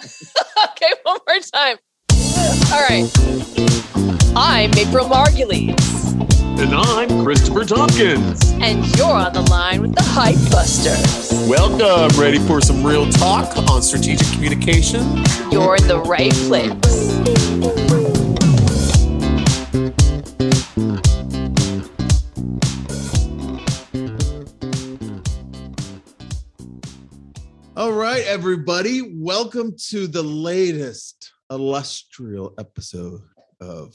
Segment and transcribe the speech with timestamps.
[0.70, 1.76] okay, one more time.
[2.72, 3.10] All right.
[4.34, 5.76] I'm April Margulies.
[6.58, 8.52] And I'm Christopher Tompkins.
[8.60, 11.32] And you're on the line with the Hype Busters.
[11.48, 12.18] Welcome.
[12.18, 15.02] Ready for some real talk on strategic communication?
[15.50, 17.19] You're in the right place.
[28.30, 29.02] Everybody.
[29.12, 33.22] Welcome to the latest illustrious episode
[33.60, 33.92] of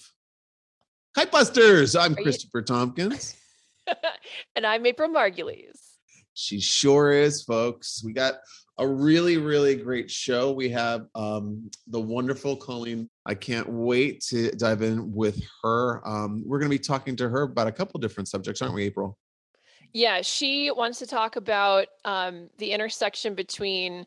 [1.16, 1.96] Hype Busters.
[1.96, 3.38] I'm Are you- Christopher Tompkins.
[4.58, 5.80] and I'm April Margulies.
[6.34, 8.04] She sure is, folks.
[8.04, 8.34] We got
[8.78, 10.52] a really, really great show.
[10.52, 13.10] We have um, the wonderful Colleen.
[13.26, 16.06] I can't wait to dive in with her.
[16.06, 18.84] Um, we're going to be talking to her about a couple different subjects, aren't we,
[18.84, 19.18] April?
[19.96, 24.06] Yeah, she wants to talk about um, the intersection between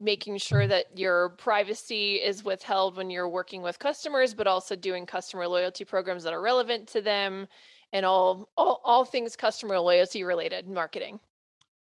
[0.00, 5.04] making sure that your privacy is withheld when you're working with customers, but also doing
[5.04, 7.46] customer loyalty programs that are relevant to them
[7.92, 11.20] and all all, all things customer loyalty related marketing.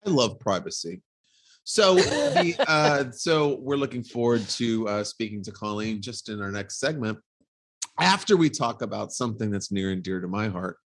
[0.05, 1.01] I love privacy.
[1.63, 6.51] So, the, uh, so we're looking forward to uh, speaking to Colleen just in our
[6.51, 7.19] next segment.
[8.01, 10.79] After we talk about something that's near and dear to my heart,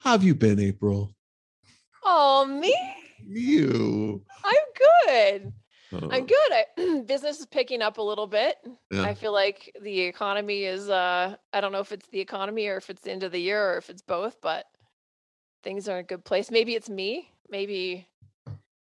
[0.00, 1.14] how have you been, April?
[2.04, 2.74] Oh, me?
[3.26, 4.22] You.
[4.44, 4.54] I'm
[5.00, 5.52] good.
[6.10, 6.52] I'm good.
[6.52, 8.56] I, business is picking up a little bit.
[8.90, 9.02] Yeah.
[9.02, 12.76] I feel like the economy is uh I don't know if it's the economy or
[12.76, 14.66] if it's the end of the year or if it's both, but
[15.62, 16.50] things are in a good place.
[16.50, 17.30] Maybe it's me.
[17.48, 18.08] Maybe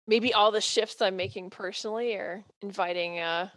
[0.07, 3.51] maybe all the shifts I'm making personally are inviting uh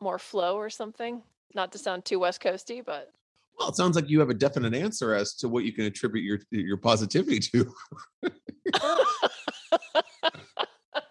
[0.00, 1.22] more flow or something.
[1.54, 3.10] Not to sound too west coasty, but
[3.58, 6.24] Well, it sounds like you have a definite answer as to what you can attribute
[6.24, 7.74] your your positivity to.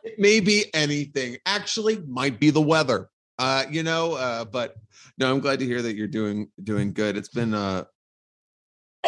[0.04, 1.38] it may be anything.
[1.46, 3.10] Actually, might be the weather.
[3.40, 4.76] Uh, you know, uh, but
[5.18, 7.18] no, I'm glad to hear that you're doing doing good.
[7.18, 7.86] It's been uh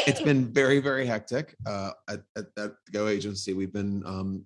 [0.07, 3.53] it's been very, very hectic uh at, at that Go agency.
[3.53, 4.45] We've been um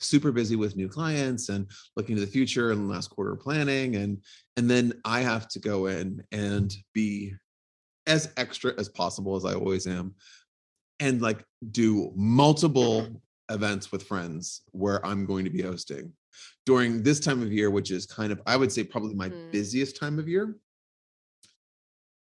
[0.00, 1.66] super busy with new clients and
[1.96, 4.22] looking to the future and last quarter planning and
[4.56, 7.32] and then I have to go in and be
[8.06, 10.14] as extra as possible as I always am
[11.00, 16.12] and like do multiple events with friends where I'm going to be hosting
[16.66, 19.52] during this time of year, which is kind of, I would say, probably my Mm.
[19.52, 20.56] busiest time of year.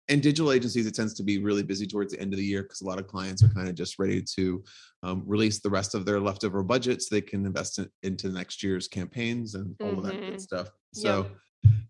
[0.08, 2.64] And digital agencies, it tends to be really busy towards the end of the year
[2.64, 4.64] because a lot of clients are kind of just ready to
[5.04, 8.60] um, release the rest of their leftover budget so they can invest in, into next
[8.60, 10.70] year's campaigns and all of that good stuff.
[10.94, 11.04] Yep.
[11.04, 11.30] So,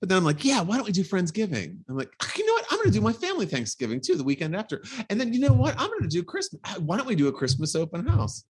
[0.01, 1.79] but then I'm like, yeah, why don't we do Friendsgiving?
[1.89, 2.67] I'm like, "Ah, you know what?
[2.71, 4.83] I'm going to do my family Thanksgiving too, the weekend after.
[5.09, 5.75] And then, you know what?
[5.79, 6.61] I'm going to do Christmas.
[6.79, 8.45] Why don't we do a Christmas open house?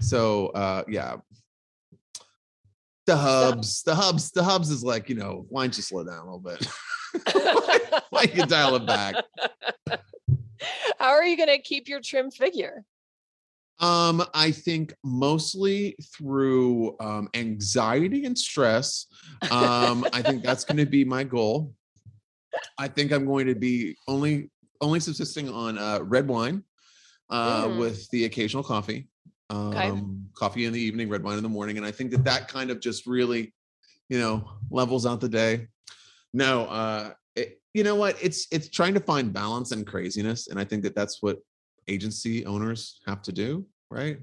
[0.00, 1.16] So, uh, yeah.
[3.06, 6.26] The hubs, the hubs, the hubs is like, you know, why don't you slow down
[6.26, 6.66] a little bit?
[8.10, 9.16] why you dial it back?
[10.98, 12.84] How are you going to keep your trim figure?
[13.80, 19.06] Um, I think mostly through um, anxiety and stress.
[19.50, 21.74] Um, I think that's going to be my goal.
[22.78, 24.50] I think I'm going to be only
[24.80, 26.62] only subsisting on uh, red wine
[27.30, 27.78] uh, Mm.
[27.78, 29.08] with the occasional coffee.
[29.54, 32.48] Um, Coffee in the evening, red wine in the morning, and I think that that
[32.48, 33.54] kind of just really,
[34.08, 35.68] you know, levels out the day.
[36.32, 38.16] No, uh, it, you know what?
[38.20, 41.38] It's it's trying to find balance and craziness, and I think that that's what
[41.86, 44.18] agency owners have to do, right?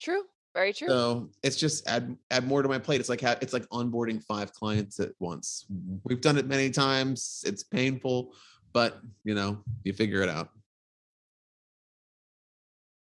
[0.00, 0.22] True.
[0.54, 0.88] Very true.
[0.88, 3.00] So it's just add add more to my plate.
[3.00, 5.66] It's like ha- it's like onboarding five clients at once.
[6.04, 7.44] We've done it many times.
[7.46, 8.34] It's painful,
[8.72, 10.48] but you know, you figure it out.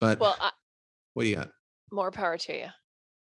[0.00, 0.50] But well, I,
[1.14, 1.50] what do you got?
[1.92, 2.66] More power to you.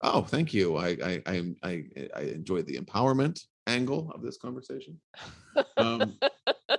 [0.02, 0.76] Oh, thank you.
[0.76, 1.84] I I I I,
[2.16, 4.98] I enjoyed the empowerment angle of this conversation.
[5.76, 6.18] Um,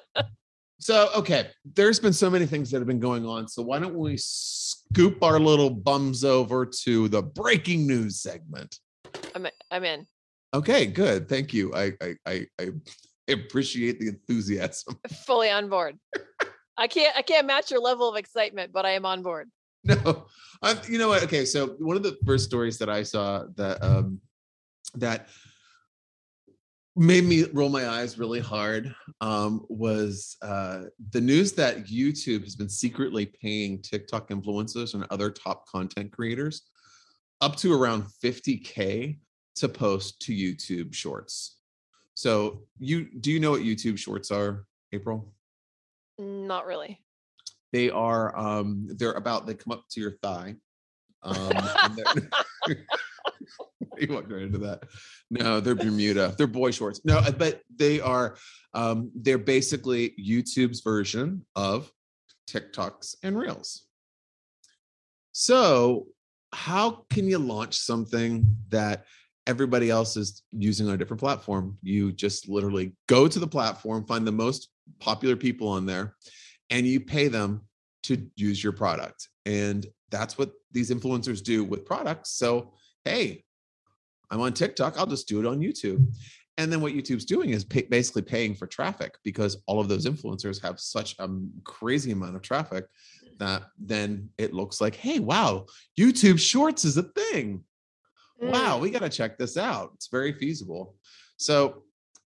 [0.80, 3.48] so okay, there's been so many things that have been going on.
[3.48, 8.76] So why don't we scoop our little bums over to the breaking news segment?
[9.36, 10.08] I'm I'm in.
[10.54, 11.30] Okay, good.
[11.30, 11.74] Thank you.
[11.76, 12.72] I I I, I
[13.30, 15.00] appreciate the enthusiasm.
[15.26, 15.98] Fully on board.
[16.76, 19.50] I can't I can't match your level of excitement, but I am on board.
[20.06, 20.28] No,
[20.62, 21.24] I'm, you know what?
[21.24, 24.22] Okay, so one of the first stories that I saw that um
[24.96, 25.28] that
[26.96, 32.56] made me roll my eyes really hard um was uh the news that YouTube has
[32.56, 36.64] been secretly paying TikTok influencers and other top content creators
[37.40, 39.18] up to around 50k
[39.56, 41.58] to post to YouTube shorts.
[42.14, 45.34] So you do you know what YouTube shorts are, April?
[46.20, 47.00] Not really.
[47.72, 50.56] They are um they're about they come up to your thigh.
[51.24, 51.52] Um
[53.98, 54.84] you walked right into that.
[55.30, 56.36] No, they're Bermuda.
[56.38, 57.02] They're boy shorts.
[57.04, 58.38] No, uh, but they are.
[58.74, 61.92] Um, they're basically YouTube's version of
[62.50, 63.86] TikToks and Reels.
[65.32, 66.08] So,
[66.54, 69.06] how can you launch something that
[69.48, 71.78] everybody else is using on a different platform?
[71.82, 74.70] You just literally go to the platform, find the most
[75.00, 76.16] popular people on there,
[76.72, 77.62] and you pay them
[78.04, 79.30] to use your product.
[79.46, 82.32] And that's what these influencers do with products.
[82.32, 82.74] So,
[83.06, 83.44] hey,
[84.32, 86.06] I'm on TikTok, I'll just do it on YouTube.
[86.58, 90.06] And then what YouTube's doing is pay, basically paying for traffic because all of those
[90.06, 91.30] influencers have such a
[91.64, 92.86] crazy amount of traffic
[93.40, 95.66] that then it looks like, hey, wow,
[95.98, 97.64] YouTube Shorts is a thing.
[98.40, 98.82] Wow, Mm.
[98.82, 99.92] we got to check this out.
[99.96, 100.96] It's very feasible.
[101.38, 101.84] So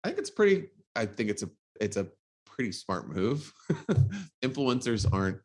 [0.03, 0.67] I think it's pretty.
[0.95, 2.07] I think it's a it's a
[2.53, 3.51] pretty smart move.
[4.43, 5.39] Influencers aren't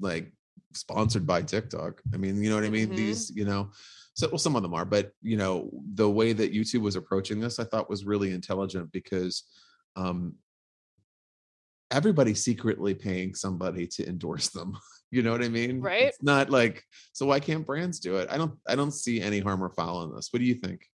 [0.00, 0.32] like
[0.72, 2.00] sponsored by TikTok.
[2.14, 2.90] I mean, you know what I mean?
[2.90, 2.96] Mhm.
[2.96, 3.70] These, you know,
[4.14, 7.40] so well, some of them are, but you know, the way that YouTube was approaching
[7.40, 9.44] this, I thought was really intelligent because
[9.96, 10.34] um
[11.90, 14.76] everybody's secretly paying somebody to endorse them.
[15.12, 15.80] You know what I mean?
[15.80, 16.04] Right.
[16.04, 16.84] It's not like
[17.14, 18.28] so why can't brands do it?
[18.30, 20.28] I don't I don't see any harm or foul in this.
[20.30, 20.86] What do you think?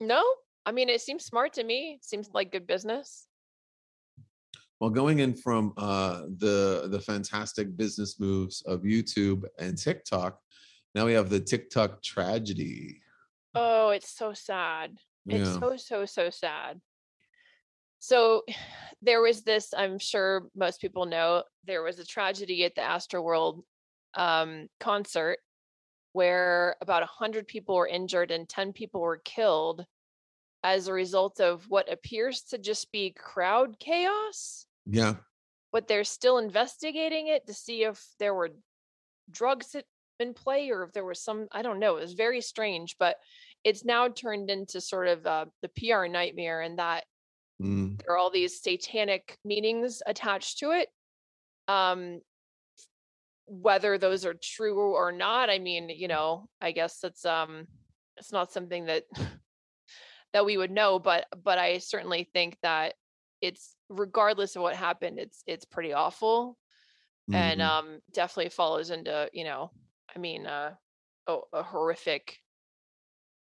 [0.00, 0.20] No,
[0.66, 1.92] I mean it seems smart to me.
[2.00, 3.27] It seems like good business.
[4.80, 10.38] Well, going in from uh, the the fantastic business moves of YouTube and TikTok,
[10.94, 13.00] now we have the TikTok tragedy.
[13.54, 14.98] Oh, it's so sad.
[15.26, 16.80] It's so so so sad.
[17.98, 18.44] So
[19.02, 23.62] there was this, I'm sure most people know, there was a tragedy at the Astroworld
[24.14, 25.38] um concert
[26.12, 29.84] where about 100 people were injured and 10 people were killed
[30.64, 35.16] as a result of what appears to just be crowd chaos, Yeah.
[35.72, 38.50] but they're still investigating it to see if there were
[39.30, 39.76] drugs
[40.18, 41.96] in play or if there was some I don't know.
[41.98, 43.16] It was very strange, but
[43.64, 47.04] it's now turned into sort of uh, the PR nightmare and that
[47.60, 48.00] Mm.
[48.00, 50.88] there are all these satanic meanings attached to it.
[51.66, 52.20] Um,
[53.46, 57.66] whether those are true or not, I mean, you know, I guess it's um,
[58.16, 59.04] it's not something that
[60.32, 62.94] that we would know, but but I certainly think that
[63.40, 66.58] it's regardless of what happened, it's it's pretty awful
[67.32, 67.62] and Mhm.
[67.62, 69.72] um definitely follows into you know
[70.14, 70.74] i mean uh
[71.28, 72.38] a, a horrific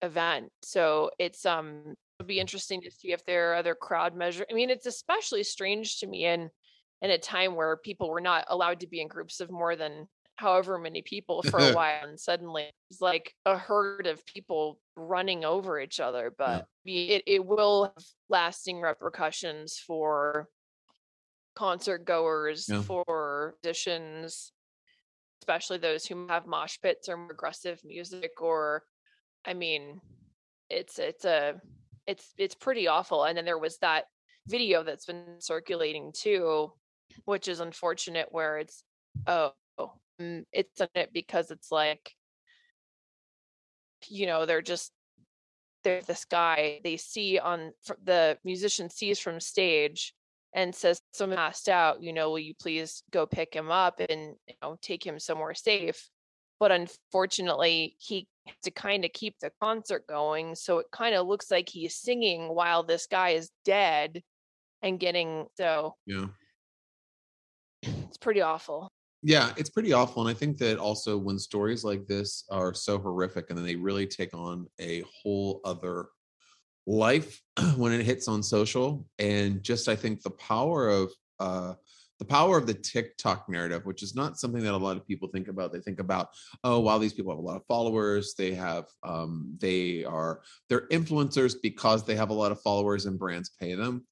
[0.01, 4.45] event so it's um it'll be interesting to see if there are other crowd measure
[4.49, 6.51] i mean it's especially strange to me in
[7.01, 10.07] in a time where people were not allowed to be in groups of more than
[10.37, 15.43] however many people for a while and suddenly it's like a herd of people running
[15.43, 20.47] over each other but be- it, it will have lasting repercussions for
[21.55, 22.81] concert goers Yeah.
[22.81, 24.51] for musicians
[25.41, 28.83] especially those who have mosh pits or more aggressive music or
[29.45, 29.99] i mean
[30.69, 31.55] it's it's a
[32.05, 34.05] it's it's pretty awful and then there was that
[34.47, 36.71] video that's been circulating too
[37.25, 38.83] which is unfortunate where it's
[39.25, 39.51] oh
[40.19, 42.13] Um, it's in it because it's like
[44.07, 44.91] you know they're just
[45.83, 47.71] they're this guy they see on
[48.03, 50.13] the musician sees from stage
[50.53, 54.35] and says someone passed out you know will you please go pick him up and
[54.47, 56.09] you know take him somewhere safe
[56.59, 61.27] but unfortunately he has to kind of keep the concert going so it kind of
[61.27, 64.21] looks like he's singing while this guy is dead
[64.81, 66.27] and getting so Yeah.
[67.83, 68.91] it's pretty awful
[69.23, 70.25] Yeah, it's pretty awful.
[70.25, 73.75] And I think that also when stories like this are so horrific and then they
[73.75, 76.07] really take on a whole other
[76.87, 77.41] life
[77.77, 79.07] when it hits on social.
[79.19, 81.75] And just I think the power of uh
[82.19, 85.29] the power of the TikTok narrative, which is not something that a lot of people
[85.29, 85.73] think about.
[85.73, 86.29] They think about,
[86.63, 88.35] oh, wow, these people have a lot of followers.
[88.37, 93.19] They have, um, they are, they're influencers because they have a lot of followers and
[93.19, 94.05] brands pay them.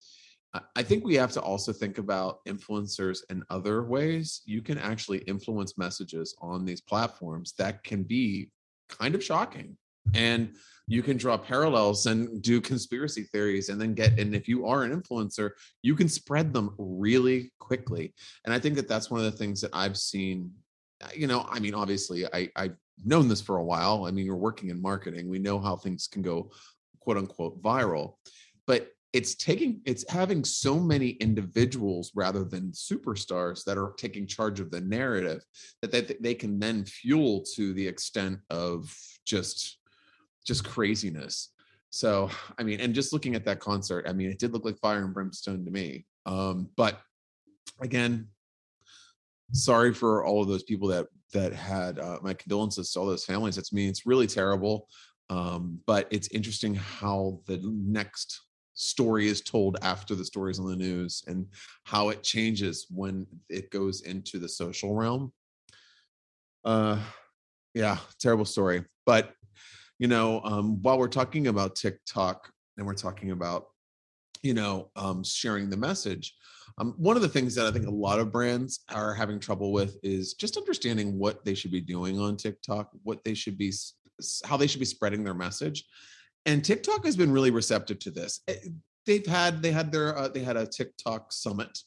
[0.76, 4.42] I- think we have to also think about influencers in other ways.
[4.46, 8.52] You can actually influence messages on these platforms that can be
[8.90, 9.78] kind of shocking.
[10.14, 10.56] And
[10.88, 14.84] you can draw parallels and do conspiracy theories and then get, and if you are
[14.84, 18.14] an influencer, you can spread them really quickly.
[18.46, 20.52] And I think that that's one of the things that I've seen.
[21.04, 24.06] uh, You know, I mean, obviously, I, I've known this for a while.
[24.06, 26.52] I mean, you're working in marketing, we know how things can go
[27.00, 28.16] quote unquote viral.
[28.68, 34.60] But it's taking it's having so many individuals rather than superstars that are taking charge
[34.60, 35.42] of the narrative
[35.82, 38.94] that they, they can then fuel to the extent of
[39.26, 39.78] just
[40.46, 41.54] just craziness.
[41.92, 44.78] So i mean and just looking at that concert i mean it did look like
[44.80, 46.06] fire and brimstone to me.
[46.26, 47.00] Um but
[47.80, 48.28] again
[49.54, 53.24] sorry for all of those people that that had uh, my condolences to all those
[53.24, 53.58] families.
[53.58, 54.90] It's me it's really terrible.
[55.30, 58.45] Um, but it's interesting how the next
[58.76, 61.48] story is told after the stories on the news and
[61.84, 65.34] how it changes when it goes into the social realm.
[66.64, 67.00] Uh,
[67.74, 68.84] yeah, terrible story.
[69.06, 69.34] But
[69.98, 73.68] you know, um, while we're talking about TikTok and we're talking about,
[74.44, 76.36] you know, um, sharing the message,
[76.78, 79.72] um, one of the things that I think a lot of brands are having trouble
[79.72, 83.72] with is just understanding what they should be doing on TikTok, what they should be,
[84.44, 85.86] how they should be spreading their message.
[86.46, 88.42] And TikTok has been really receptive to this.
[88.48, 88.56] Eh,
[89.06, 91.78] they've had they had their uh, they had a TikTok summit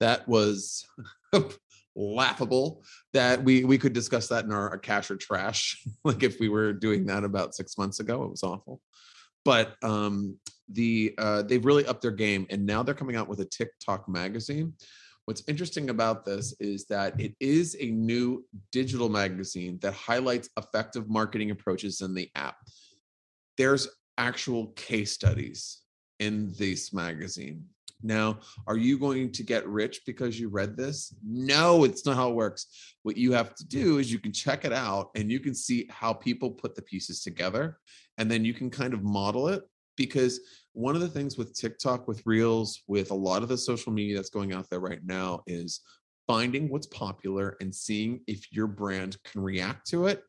[0.00, 0.84] that was
[1.96, 5.82] laughable that we we could discuss that in our, our cash or trash.
[6.04, 8.80] Like if we were doing that about six months ago it was awful.
[9.44, 10.38] But um
[10.70, 14.08] the uh they've really upped their game and now they're coming out with a tiktok
[14.08, 14.74] magazine.
[15.26, 21.08] What's interesting about this is that it is a new digital magazine that highlights effective
[21.08, 22.56] marketing approaches in the app.
[23.56, 25.80] There's actual case studies
[26.20, 27.64] in this magazine
[28.04, 31.14] now, are you going to get rich because you read this?
[31.26, 32.66] No, it's not how it works.
[33.02, 35.88] What you have to do is you can check it out and you can see
[35.90, 37.78] how people put the pieces together.
[38.18, 39.62] And then you can kind of model it
[39.96, 40.40] because
[40.74, 44.16] one of the things with TikTok, with Reels, with a lot of the social media
[44.16, 45.80] that's going out there right now is
[46.26, 50.22] finding what's popular and seeing if your brand can react to it,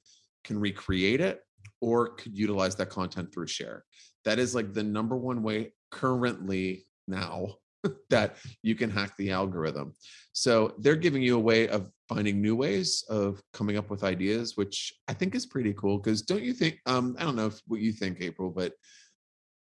[0.45, 1.41] can recreate it,
[1.81, 3.83] or could utilize that content through share.
[4.23, 7.55] That is like the number one way currently now
[8.09, 9.93] that you can hack the algorithm.
[10.33, 14.57] So they're giving you a way of finding new ways of coming up with ideas,
[14.57, 15.97] which I think is pretty cool.
[15.97, 16.79] Because don't you think?
[16.85, 18.73] Um, I don't know what you think, April, but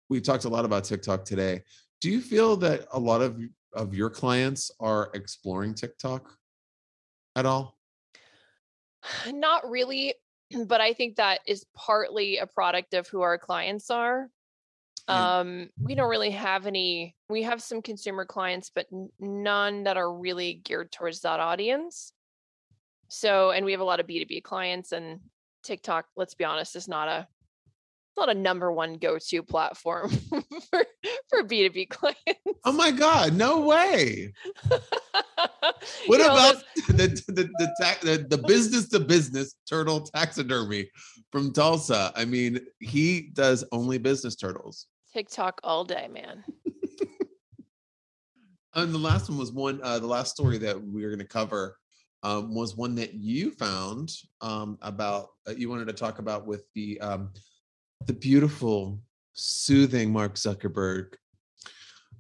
[0.10, 1.64] we talked a lot about TikTok today.
[2.02, 3.40] Do you feel that a lot of
[3.74, 6.30] of your clients are exploring TikTok
[7.36, 7.78] at all?
[9.32, 10.14] Not really,
[10.66, 14.30] but I think that is partly a product of who our clients are.
[15.08, 18.86] Um we don't really have any we have some consumer clients but
[19.20, 22.14] none that are really geared towards that audience.
[23.08, 25.20] So and we have a lot of b2b clients and
[25.64, 27.28] tiktok let's be honest is not a
[28.22, 30.10] not a number one go-to platform
[30.70, 30.86] for
[31.30, 34.32] for b2b clients oh my god no way
[36.06, 40.88] what you about know, the the the, the the business to business turtle taxidermy
[41.32, 42.12] from Tulsa.
[42.16, 44.88] I mean, he does only business turtles.
[45.14, 46.44] TikTok all day, man.
[48.76, 49.80] and the last one was one.
[49.84, 51.78] Uh, the last story that we were going to cover
[52.24, 54.12] um, was one that you found
[54.42, 55.30] um, about.
[55.48, 57.32] Uh, you wanted to talk about with the um,
[58.06, 59.00] the beautiful,
[59.34, 61.14] soothing Mark Zuckerberg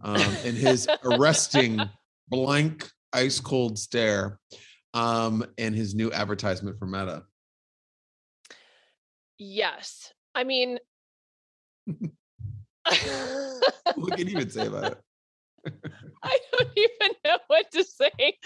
[0.03, 1.81] um, and his arresting
[2.29, 4.39] blank ice cold stare
[4.93, 7.23] um, and his new advertisement for Meta.
[9.37, 10.13] Yes.
[10.35, 10.79] I mean,
[11.85, 15.01] what can you even say about it?
[16.23, 18.37] I don't even know what to say.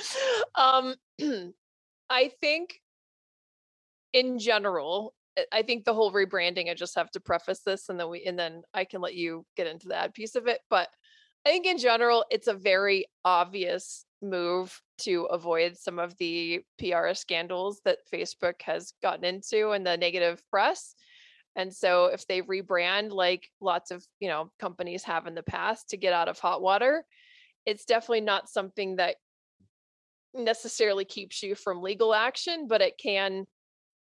[0.55, 0.95] Um,
[2.09, 2.79] I think
[4.13, 5.13] in general,
[5.51, 8.39] I think the whole rebranding, I just have to preface this and then we and
[8.39, 10.59] then I can let you get into that piece of it.
[10.69, 10.89] But
[11.45, 17.13] I think in general, it's a very obvious move to avoid some of the PR
[17.13, 20.95] scandals that Facebook has gotten into and the negative press.
[21.55, 25.89] And so if they rebrand like lots of, you know, companies have in the past
[25.89, 27.05] to get out of hot water,
[27.65, 29.15] it's definitely not something that
[30.33, 33.45] necessarily keeps you from legal action, but it can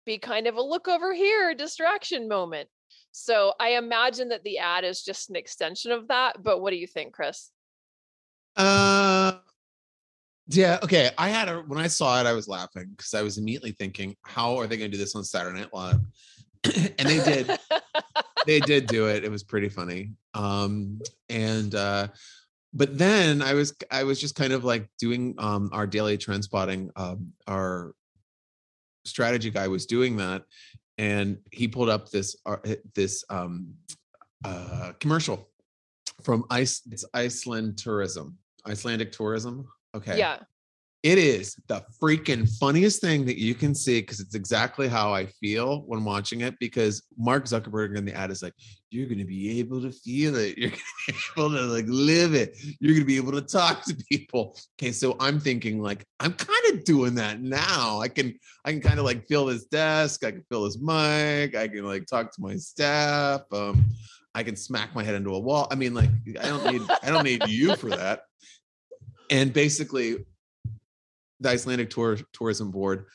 [0.05, 2.69] be kind of a look over here distraction moment.
[3.11, 6.43] So I imagine that the ad is just an extension of that.
[6.43, 7.51] But what do you think, Chris?
[8.55, 9.37] Uh
[10.47, 11.09] yeah, okay.
[11.17, 14.15] I had a when I saw it, I was laughing because I was immediately thinking,
[14.21, 15.99] how are they going to do this on Saturday Night Live?
[16.99, 17.59] and they did
[18.45, 22.07] they did do it it was pretty funny um and uh
[22.73, 26.43] but then i was i was just kind of like doing um our daily trend
[26.43, 27.93] spotting um our
[29.05, 30.43] strategy guy was doing that
[30.97, 32.57] and he pulled up this uh,
[32.93, 33.73] this um
[34.43, 35.49] uh commercial
[36.21, 39.67] from ice it's iceland tourism icelandic tourism?
[39.95, 40.17] Okay.
[40.17, 40.39] Yeah
[41.05, 45.27] it is the freaking funniest thing that you can see because it's exactly how I
[45.27, 46.57] feel when watching it.
[46.59, 48.55] Because Mark Zuckerberg in the ad is like,
[48.89, 50.57] you're going to be able to feel it.
[50.57, 52.57] You're going to be able to like live it.
[52.79, 54.57] You're going to be able to talk to people.
[54.81, 57.99] Okay, so I'm thinking like I'm kind of doing that now.
[58.01, 58.33] I can
[58.65, 60.25] I can kind of like feel this desk.
[60.25, 61.55] I can feel this mic.
[61.55, 63.41] I can like talk to my staff.
[63.51, 63.85] Um,
[64.33, 65.67] I can smack my head into a wall.
[65.69, 66.09] I mean, like
[66.41, 68.21] I don't need I don't need you for that.
[69.29, 70.25] And basically
[71.39, 73.05] the Icelandic Tour, Tourism Board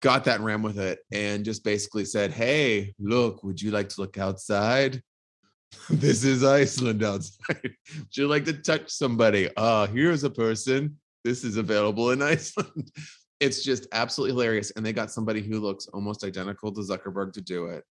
[0.00, 3.88] got that and ran with it and just basically said, Hey, look, would you like
[3.90, 5.02] to look outside?
[5.90, 7.60] this is Iceland outside.
[7.98, 9.48] would you like to touch somebody?
[9.56, 10.96] Ah, here's a person.
[11.24, 12.90] This is available in Iceland.
[13.40, 14.72] It's just absolutely hilarious.
[14.72, 17.84] And they got somebody who looks almost identical to Zuckerberg to do it.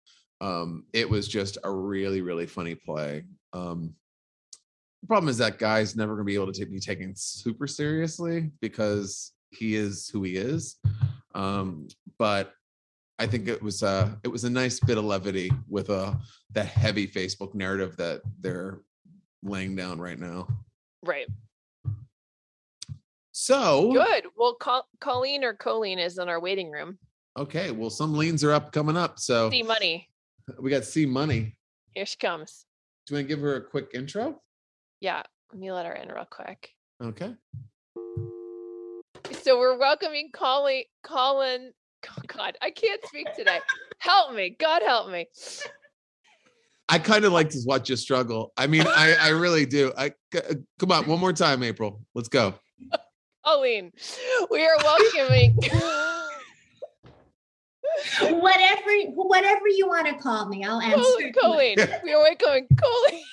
[0.41, 3.23] Um, it was just a really, really funny play.
[3.53, 3.93] Um,
[5.01, 8.51] the problem is that guy's never going to be able to be taken super seriously
[8.59, 10.75] because he is who he is.
[11.33, 12.53] Um, but
[13.19, 16.19] I think it was a it was a nice bit of levity with a
[16.51, 18.81] the heavy Facebook narrative that they're
[19.43, 20.47] laying down right now.
[21.03, 21.27] Right.
[23.31, 24.25] So Good.
[24.37, 26.97] Well, Col- Colleen or Colleen is in our waiting room.
[27.37, 29.19] okay, well some leans are up coming up.
[29.19, 30.09] So See money.
[30.59, 31.57] we got C money.
[31.93, 32.65] Here she comes.
[33.07, 34.41] Do you want to give her a quick intro?
[35.01, 35.21] Yeah.
[35.51, 36.69] Let me let her in real quick.
[37.03, 37.33] Okay.
[39.45, 40.85] So we're welcoming Colleen.
[41.03, 41.71] Colin.
[42.07, 43.57] Oh God, I can't speak today.
[43.97, 45.25] Help me, God help me.
[46.87, 48.53] I kind of like to watch you struggle.
[48.57, 49.91] I mean, I, I really do.
[49.97, 52.01] I c- uh, come on, one more time, April.
[52.13, 52.53] Let's go.
[53.45, 53.91] Colleen,
[54.51, 55.57] we are welcoming.
[58.21, 61.77] whatever whatever you want to call me i'll answer Colleen.
[61.77, 61.77] Colleen.
[62.03, 63.23] We are welcoming Colleen.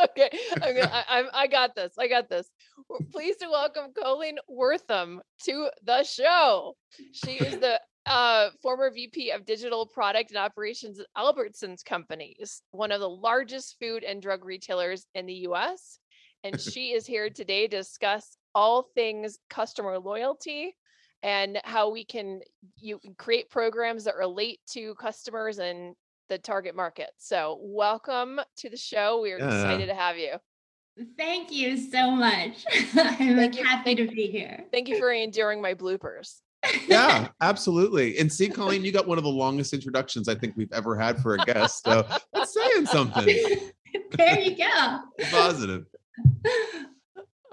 [0.00, 0.30] Okay,
[0.62, 1.94] I'm gonna, I, I, I got this.
[1.98, 2.48] I got this.
[2.88, 6.74] We're pleased to welcome Colleen Wortham to the show.
[7.12, 12.92] She is the uh, former VP of Digital Product and Operations at Albertsons Companies, one
[12.92, 15.98] of the largest food and drug retailers in the U.S.
[16.44, 20.74] And she is here today to discuss all things customer loyalty
[21.22, 22.40] and how we can
[22.76, 25.94] you create programs that relate to customers and
[26.28, 27.10] the target market.
[27.18, 29.20] So, welcome to the show.
[29.20, 29.46] We are Yeah.
[29.46, 30.34] excited to have you.
[31.18, 32.64] thank you so much
[32.94, 36.36] i'm Thank you- happy thank- to be here Thank you for enduring my bloopers.
[36.88, 38.16] Yeah, absolutely.
[38.18, 41.18] And see, Colleen, you got one of the longest introductions I think we've ever had
[41.18, 41.84] for a guest.
[41.84, 43.26] So that's saying something
[44.12, 45.84] there you go positive.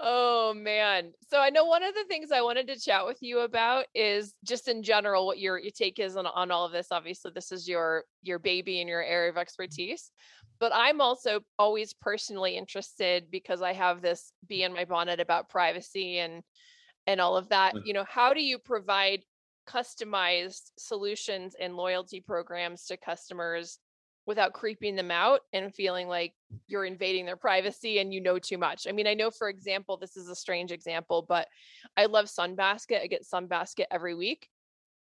[0.00, 1.12] Oh man.
[1.30, 4.34] So I know one of the things I wanted to chat with you about is
[4.44, 6.88] just in general what your your take is on, on all of this.
[6.90, 10.10] Obviously, this is your your baby and your area of expertise.
[10.60, 15.48] But I'm also always personally interested because I have this bee in my bonnet about
[15.48, 16.42] privacy and
[17.06, 17.74] and all of that.
[17.74, 17.82] Mm.
[17.86, 19.20] You know, how do you provide
[19.68, 23.78] customized solutions and loyalty programs to customers
[24.26, 26.32] without creeping them out and feeling like
[26.66, 28.86] you're invading their privacy and you know too much.
[28.88, 31.48] I mean, I know for example, this is a strange example, but
[31.96, 33.02] I love Sunbasket.
[33.02, 34.48] I get Sunbasket every week.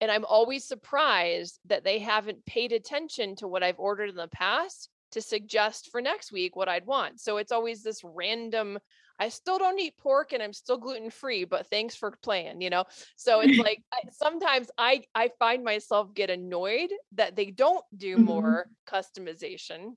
[0.01, 4.27] And I'm always surprised that they haven't paid attention to what I've ordered in the
[4.27, 7.21] past to suggest for next week what I'd want.
[7.21, 8.79] So it's always this random
[9.19, 12.69] I still don't eat pork and I'm still gluten free, but thanks for playing, you
[12.69, 12.85] know?
[13.15, 18.17] So it's like I, sometimes I I find myself get annoyed that they don't do
[18.17, 18.25] Mhm.
[18.25, 19.95] more customization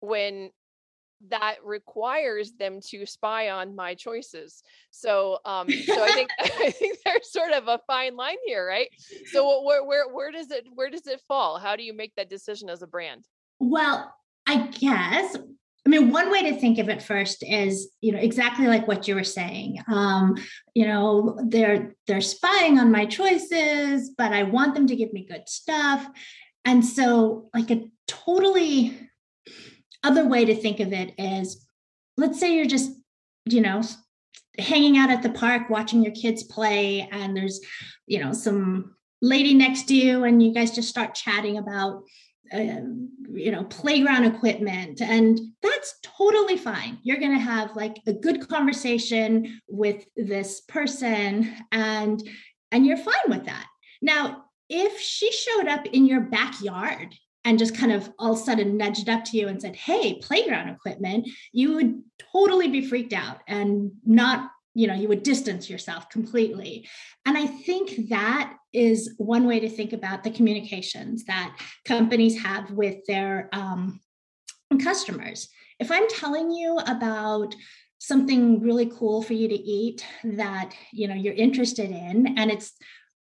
[0.00, 0.50] when
[1.28, 4.62] that requires them to spy on my choices.
[4.90, 8.90] So um so I think I think there's sort of a fine line here, right?
[9.24, 11.58] So where where where does it where does it fall?
[11.58, 13.26] How do you make that decision as a brand?
[13.58, 14.14] well
[14.46, 15.36] i guess
[15.86, 19.06] i mean one way to think of it first is you know exactly like what
[19.06, 19.78] you were saying.
[19.88, 20.36] Um
[20.74, 25.26] you know they're they're spying on my choices but i want them to give me
[25.26, 26.06] good stuff.
[26.64, 28.98] And so like a totally
[30.02, 31.66] other way to think of it is
[32.16, 32.90] let's say you're just
[33.44, 33.82] you know
[34.58, 37.60] hanging out at the park watching your kids play and there's
[38.06, 42.02] you know some lady next to you and you guys just start chatting about
[42.52, 46.98] you know playground equipment and that's totally fine.
[47.02, 52.22] You're going to have like a good conversation with this person and
[52.72, 53.66] and you're fine with that.
[54.02, 58.42] Now if she showed up in your backyard and just kind of all of a
[58.42, 63.12] sudden nudged up to you and said hey playground equipment you would totally be freaked
[63.12, 66.88] out and not you know you would distance yourself completely.
[67.24, 72.70] And i think that is one way to think about the communications that companies have
[72.70, 74.00] with their um,
[74.82, 75.48] customers.
[75.78, 77.54] If i'm telling you about
[77.98, 82.72] something really cool for you to eat that you know you're interested in and it's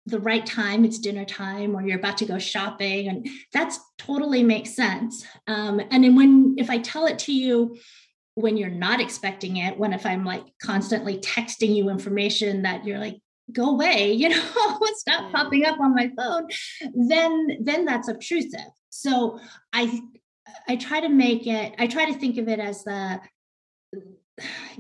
[0.07, 4.43] the right time it's dinner time or you're about to go shopping and that's totally
[4.43, 5.27] makes sense.
[5.47, 7.77] Um, and then when if i tell it to you
[8.35, 12.99] when you're not expecting it when if i'm like constantly texting you information that you're
[12.99, 13.17] like
[13.53, 14.43] go away you know
[14.95, 15.33] stop Mm.
[15.33, 16.49] popping up on my phone
[16.95, 18.71] then then that's obtrusive.
[18.91, 19.39] So
[19.73, 20.01] i
[20.69, 23.21] i try to make it i try to think of it as the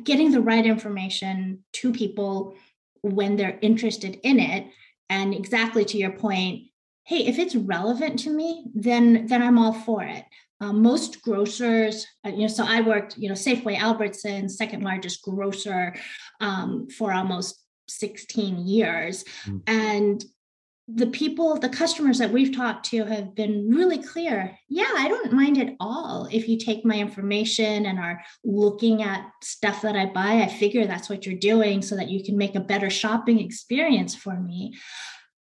[0.03, 2.55] getting the right information to people
[3.03, 4.67] when they're interested in it.
[5.09, 6.65] And exactly to your point
[7.05, 10.25] hey if it's relevant to me then then i'm all for it.
[10.61, 15.23] Um, most grocers uh, you know so i worked you know safeway albertson second largest
[15.23, 15.95] grocer
[16.41, 19.59] um, for almost 16 years mm-hmm.
[19.66, 20.25] and
[20.88, 24.57] the people, the customers that we've talked to have been really clear.
[24.68, 29.29] Yeah, I don't mind at all if you take my information and are looking at
[29.42, 30.42] stuff that I buy.
[30.42, 34.14] I figure that's what you're doing so that you can make a better shopping experience
[34.14, 34.75] for me.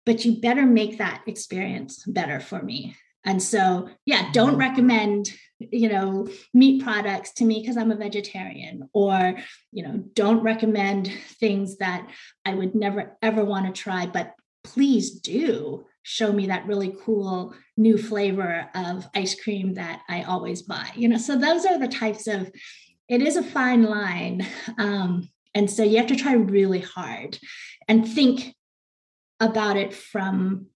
[0.07, 2.96] But you better make that experience better for me.
[3.25, 4.61] And so, yeah, don't mm-hmm.
[4.61, 9.37] recommend, you know, meat products to me because I'm a vegetarian, or,
[9.73, 12.09] you know, don't recommend things that
[12.45, 17.55] I would never ever want to try, but please do show me that really cool
[17.77, 20.90] new flavor of ice cream that I always buy.
[20.95, 22.51] You know, so those are the types of,
[23.09, 24.47] it is a fine line.
[24.79, 27.38] Um, and so you have to try really hard
[27.88, 28.55] and think
[29.40, 30.66] about it from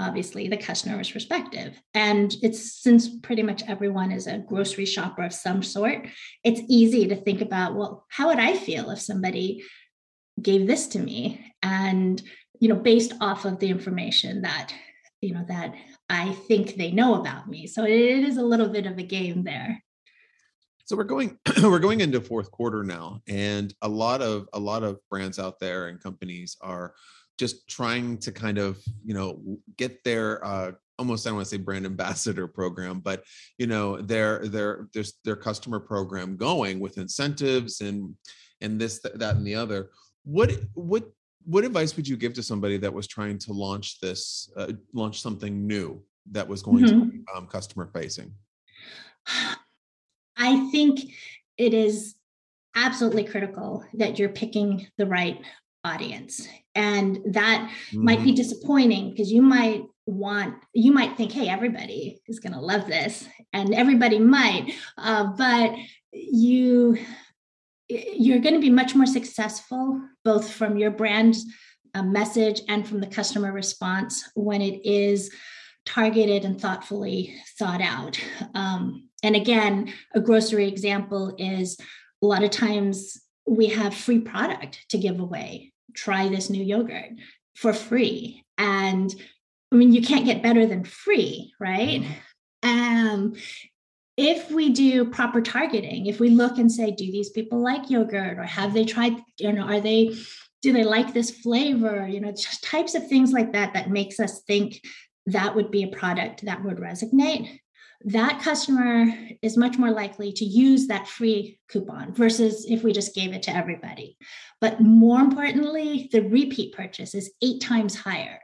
[0.00, 1.80] obviously the customer's perspective.
[1.94, 6.08] And it's since pretty much everyone is a grocery shopper of some sort,
[6.42, 9.62] it's easy to think about, well, how would I feel if somebody
[10.40, 11.52] gave this to me?
[11.62, 12.22] And
[12.60, 14.72] you know based off of the information that
[15.20, 15.74] you know that
[16.08, 19.42] i think they know about me so it is a little bit of a game
[19.42, 19.82] there
[20.84, 24.84] so we're going we're going into fourth quarter now and a lot of a lot
[24.84, 26.94] of brands out there and companies are
[27.40, 29.40] just trying to kind of you know
[29.78, 33.24] get their uh almost I don't want to say brand ambassador program, but
[33.58, 38.14] you know their their their their customer program going with incentives and
[38.60, 39.90] and this that and the other.
[40.24, 41.04] What what
[41.44, 45.22] what advice would you give to somebody that was trying to launch this uh, launch
[45.22, 47.00] something new that was going mm-hmm.
[47.00, 48.32] to be um, customer facing
[50.36, 51.00] i think
[51.56, 52.14] it is
[52.76, 55.40] absolutely critical that you're picking the right
[55.84, 58.04] audience and that mm-hmm.
[58.04, 58.36] might be mm-hmm.
[58.36, 63.28] disappointing because you might want you might think hey everybody is going to love this
[63.52, 65.72] and everybody might uh, but
[66.12, 66.98] you
[67.88, 71.36] you're going to be much more successful both from your brand
[71.94, 75.30] uh, message and from the customer response when it is
[75.86, 78.20] targeted and thoughtfully thought out.
[78.54, 81.78] Um, and again, a grocery example is
[82.22, 85.72] a lot of times we have free product to give away.
[85.94, 87.10] Try this new yogurt
[87.54, 88.44] for free.
[88.58, 89.14] And
[89.72, 92.02] I mean, you can't get better than free, right?
[92.02, 93.08] Mm-hmm.
[93.08, 93.34] Um,
[94.16, 98.38] if we do proper targeting, if we look and say, do these people like yogurt
[98.38, 100.14] or have they tried, you know, are they,
[100.60, 102.06] do they like this flavor?
[102.06, 104.82] You know, just types of things like that that makes us think
[105.26, 107.60] that would be a product that would resonate.
[108.04, 113.14] That customer is much more likely to use that free coupon versus if we just
[113.14, 114.16] gave it to everybody.
[114.60, 118.40] But more importantly, the repeat purchase is eight times higher.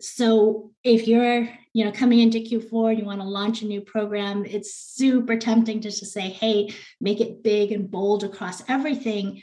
[0.00, 4.44] So if you're, you know, coming into Q4, you want to launch a new program,
[4.44, 9.42] it's super tempting to just to say, hey, make it big and bold across everything.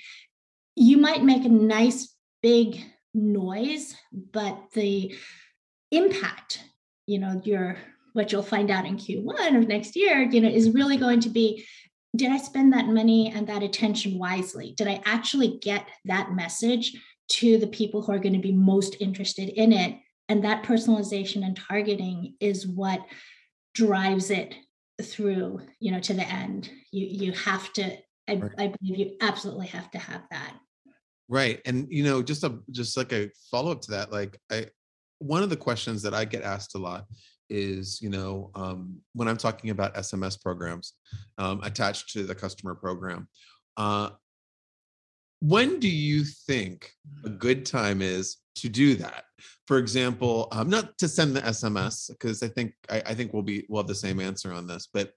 [0.75, 2.81] You might make a nice big
[3.13, 5.15] noise, but the
[5.91, 6.63] impact,
[7.05, 7.77] you know, your
[8.13, 11.29] what you'll find out in Q1 of next year, you know, is really going to
[11.29, 11.65] be
[12.13, 14.73] did I spend that money and that attention wisely?
[14.75, 16.93] Did I actually get that message
[17.29, 19.95] to the people who are going to be most interested in it?
[20.31, 23.01] and that personalization and targeting is what
[23.73, 24.55] drives it
[25.01, 27.97] through you know to the end you you have to
[28.29, 28.51] I, right.
[28.57, 30.53] I believe you absolutely have to have that
[31.27, 34.67] right and you know just a just like a follow-up to that like i
[35.19, 37.05] one of the questions that i get asked a lot
[37.51, 40.93] is you know um, when i'm talking about sms programs
[41.37, 43.27] um, attached to the customer program
[43.77, 44.09] uh,
[45.41, 46.91] when do you think
[47.25, 49.23] a good time is to do that?
[49.65, 53.41] For example um, not to send the sms because i think I, I, think we'll
[53.41, 55.11] be we'll have the same answer on this but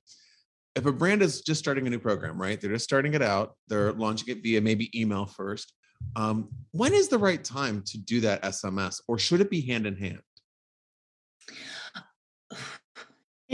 [0.76, 3.54] if a brand is just starting a new program right they're just starting it out
[3.68, 5.72] they're launching it via maybe email first
[6.16, 9.86] um, when is the right time to do that sms or should it be hand
[9.86, 10.20] in hand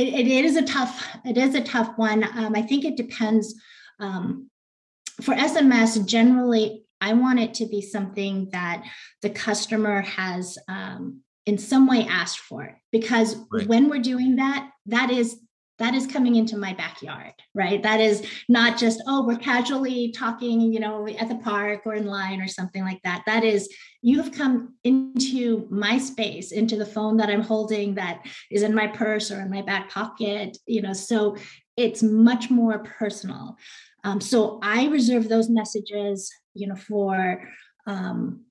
[0.09, 3.55] it, it is a tough it is a tough one um, i think it depends
[3.99, 4.49] um,
[5.21, 8.85] for sms generally I want it to be something that
[9.23, 13.67] the customer has um, in some way asked for because right.
[13.67, 15.41] when we're doing that, that is
[15.81, 17.83] that is coming into my backyard right?
[17.83, 22.07] That is not just oh we're casually talking you know at the park or in
[22.07, 23.23] line or something like that.
[23.27, 23.69] That is
[24.03, 28.75] you have come into my space into the phone that i'm holding that is in
[28.75, 30.95] my purse or in my back pocket you know?
[30.95, 31.37] So
[31.77, 33.57] it's much more personal.
[34.05, 37.43] Um, so I reserve those messages, you know, for
[37.87, 38.45] um,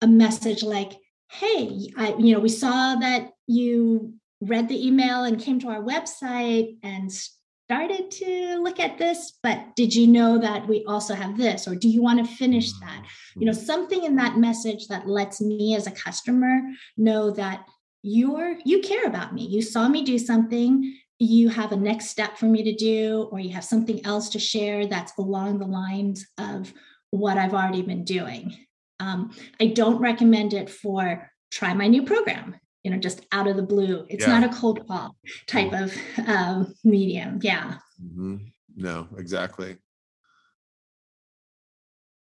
[0.00, 0.92] a message like,
[1.30, 5.82] hey, I, you know, we saw that you read the email and came to our
[5.82, 11.38] website and started to look at this, but did you know that we also have
[11.38, 11.66] this?
[11.66, 13.06] Or do you want to finish that?
[13.36, 16.60] You know, something in that message that lets me as a customer
[16.96, 17.64] know that
[18.02, 19.46] you're you care about me.
[19.46, 23.38] You saw me do something, you have a next step for me to do, or
[23.38, 26.72] you have something else to share that's along the lines of
[27.10, 28.56] what I've already been doing.
[28.98, 33.56] Um, I don't recommend it for try my new program you know, just out of
[33.56, 34.04] the blue.
[34.08, 34.40] It's yeah.
[34.40, 35.16] not a cold call
[35.46, 35.94] type of
[36.26, 37.38] um, medium.
[37.42, 37.74] Yeah.
[38.02, 38.36] Mm-hmm.
[38.76, 39.76] No, exactly.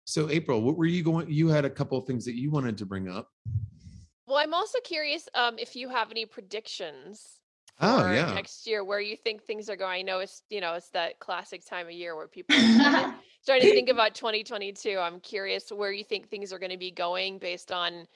[0.04, 1.30] So, April, what were you going?
[1.30, 3.28] You had a couple of things that you wanted to bring up.
[4.26, 7.40] Well, I'm also curious um, if you have any predictions.
[7.80, 8.32] Oh yeah.
[8.34, 10.00] Next year, where you think things are going?
[10.00, 13.68] I know it's you know it's that classic time of year where people are starting
[13.68, 14.98] to think about 2022.
[14.98, 18.06] I'm curious where you think things are going to be going based on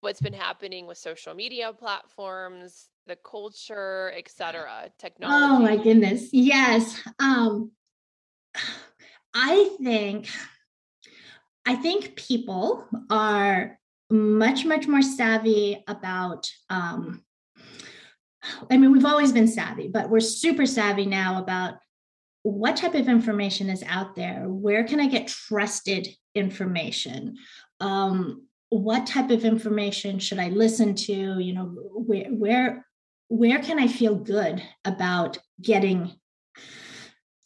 [0.00, 5.44] what's been happening with social media platforms, the culture, etc., technology.
[5.44, 6.28] Oh my goodness.
[6.32, 7.00] Yes.
[7.18, 7.72] Um
[9.34, 10.28] I think
[11.66, 13.78] I think people are
[14.10, 17.24] much much more savvy about um
[18.70, 21.74] I mean we've always been savvy, but we're super savvy now about
[22.42, 27.36] what type of information is out there where can i get trusted information
[27.80, 31.38] um, what type of information should i listen to?
[31.38, 32.86] You know where where
[33.28, 36.12] where can i feel good about getting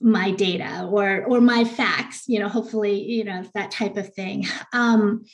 [0.00, 2.24] my data or or my facts?
[2.26, 4.46] You know hopefully you know that type of thing.
[4.72, 5.24] Um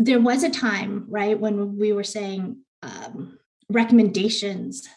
[0.00, 3.38] there was a time right when we were saying um
[3.70, 4.88] recommendations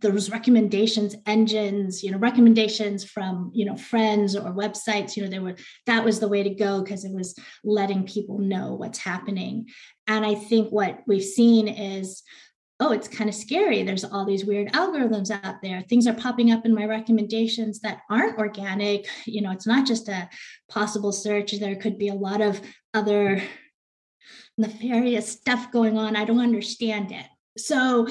[0.00, 5.42] those recommendations engines you know recommendations from you know friends or websites you know there
[5.42, 9.66] were that was the way to go because it was letting people know what's happening.
[10.06, 12.22] And i think what we've seen is
[12.82, 13.82] oh it's kind of scary.
[13.82, 15.82] There's all these weird algorithms out there.
[15.82, 19.06] Things are popping up in my recommendations that aren't organic.
[19.26, 20.28] You know it's not just a
[20.68, 21.52] possible search.
[21.52, 22.60] There could be a lot of
[22.94, 23.42] other
[24.56, 26.16] nefarious stuff going on.
[26.16, 27.26] I don't understand it.
[27.58, 28.08] So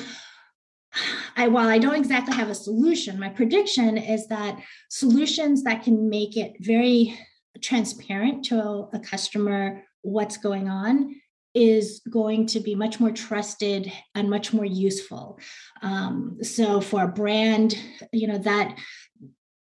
[1.36, 6.10] I, while I don't exactly have a solution, my prediction is that solutions that can
[6.10, 7.18] make it very
[7.62, 11.16] transparent to a, customer what's going on
[11.54, 15.40] is going to be much more trusted and much more useful.
[15.82, 17.78] Um, so for a brand,
[18.14, 18.78] you know, that,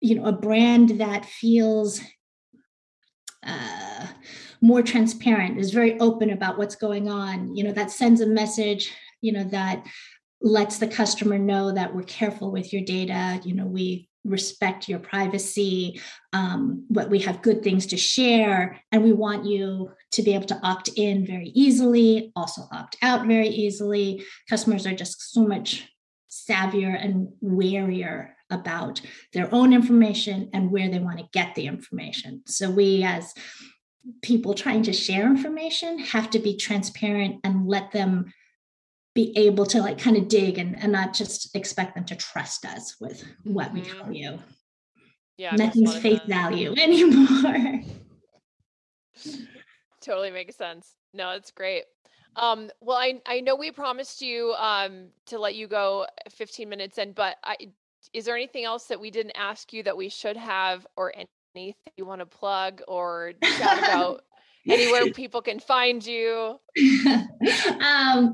[0.01, 2.01] you know, a brand that feels
[3.45, 4.07] uh,
[4.61, 8.91] more transparent, is very open about what's going on, you know, that sends a message,
[9.21, 9.85] you know, that
[10.41, 14.99] lets the customer know that we're careful with your data you know we respect your
[14.99, 16.01] privacy
[16.33, 20.47] um, but we have good things to share and we want you to be able
[20.47, 24.23] to opt in very easily also opt out very easily.
[24.49, 25.87] Customers are just so much
[26.29, 29.01] savvier and warier about
[29.33, 32.41] their own information and where they want to get the information.
[32.45, 33.33] So we as
[34.21, 38.31] people trying to share information have to be transparent and let them
[39.15, 42.65] be able to like kind of dig and, and not just expect them to trust
[42.65, 43.75] us with what mm-hmm.
[43.75, 44.39] we tell you.
[45.37, 45.55] Yeah.
[45.55, 47.81] Nothing's face value anymore.
[50.01, 50.95] totally makes sense.
[51.13, 51.85] No, it's great.
[52.35, 56.97] Um, well, I, I know we promised you um, to let you go 15 minutes
[56.97, 57.55] in, but I,
[58.13, 61.73] is there anything else that we didn't ask you that we should have or anything
[61.95, 64.23] you want to plug or chat about
[64.69, 66.59] anywhere people can find you?
[67.81, 68.33] um,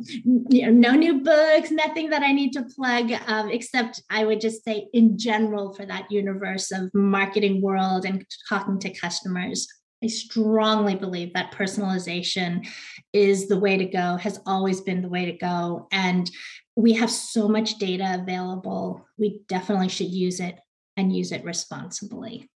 [0.49, 4.41] you know, no new books, nothing that I need to plug, um, except I would
[4.41, 9.67] just say in general for that universe of marketing world and talking to customers.
[10.03, 12.67] I strongly believe that personalization
[13.13, 15.87] is the way to go, has always been the way to go.
[15.91, 16.29] And
[16.75, 19.05] we have so much data available.
[19.17, 20.57] We definitely should use it
[20.97, 22.49] and use it responsibly.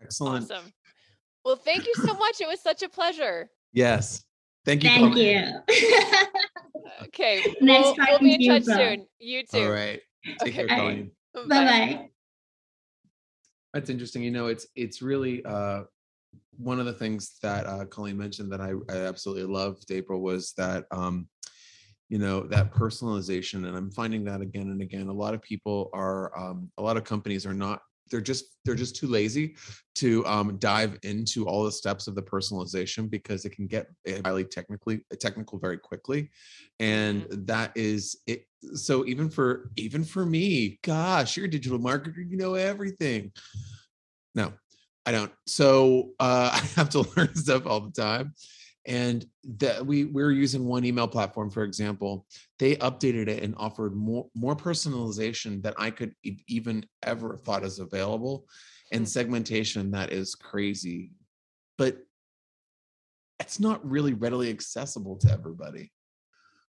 [0.00, 0.50] Excellent.
[0.50, 0.72] Awesome.
[1.46, 2.40] Well, thank you so much.
[2.40, 3.48] It was such a pleasure.
[3.72, 4.24] Yes.
[4.64, 4.90] Thank you.
[4.90, 5.46] Thank you.
[7.04, 7.54] okay.
[7.60, 8.74] Nice we'll, we'll be in touch bro.
[8.74, 9.06] soon.
[9.20, 9.62] You too.
[9.62, 10.00] All right.
[10.24, 10.50] Take okay.
[10.50, 11.12] care, Colleen.
[11.34, 12.10] Bye bye.
[13.72, 14.24] That's interesting.
[14.24, 15.82] You know, it's it's really uh
[16.58, 20.52] one of the things that uh Colleen mentioned that I, I absolutely loved, April, was
[20.56, 21.28] that um
[22.08, 25.90] you know that personalization and i'm finding that again and again a lot of people
[25.92, 27.80] are um, a lot of companies are not
[28.10, 29.56] they're just they're just too lazy
[29.96, 34.20] to um, dive into all the steps of the personalization because it can get eh,
[34.24, 36.30] highly technically technical very quickly.
[36.80, 37.44] And mm-hmm.
[37.46, 42.36] that is it so even for even for me gosh you're a digital marketer you
[42.36, 43.32] know everything.
[44.34, 44.52] No
[45.04, 45.32] i don't.
[45.46, 48.34] So uh, i have to learn stuff all the time
[48.86, 49.26] and
[49.58, 52.26] that we we're using one email platform for example
[52.58, 57.64] they updated it and offered more more personalization that i could e- even ever thought
[57.64, 58.46] is available
[58.92, 59.06] and Hmm.
[59.06, 61.10] segmentation that is crazy
[61.76, 61.98] but
[63.40, 65.92] it's not really readily accessible to everybody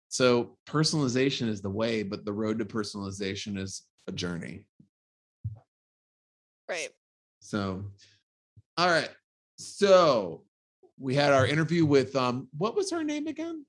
[0.09, 4.67] so personalization is the way but the road to personalization is a journey
[6.69, 6.91] Right.
[7.41, 7.85] so
[8.79, 9.11] all right
[9.57, 10.45] so
[10.99, 13.65] we had our interview with um what was her name again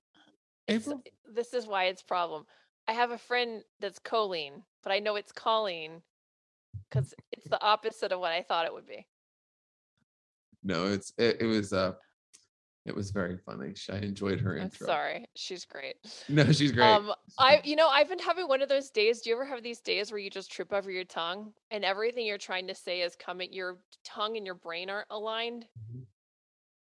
[0.67, 1.01] april
[1.33, 2.45] this is why it's problem.
[2.87, 6.01] I have a friend that's Colleen, but I know it's Colleen
[6.89, 9.07] because it's the opposite of what I thought it would be.
[10.63, 11.93] no it's it, it was uh
[12.85, 15.25] it was very funny i enjoyed her I'm intro sorry.
[15.35, 15.95] She's great.
[16.29, 19.21] no she's great Um, I you know I've been having one of those days.
[19.21, 22.25] Do you ever have these days where you just trip over your tongue and everything
[22.25, 23.51] you're trying to say is coming?
[23.51, 25.65] Your tongue and your brain aren't aligned.
[25.91, 26.05] Mhm.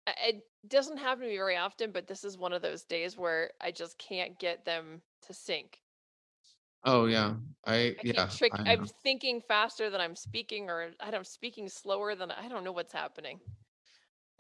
[0.07, 3.51] It doesn't happen to me very often, but this is one of those days where
[3.61, 5.81] I just can't get them to sync.
[6.85, 7.35] oh yeah
[7.67, 8.53] i I yeah trick.
[8.55, 12.49] I I'm thinking faster than I'm speaking, or I don't- I'm speaking slower than I
[12.49, 13.41] don't know what's happening.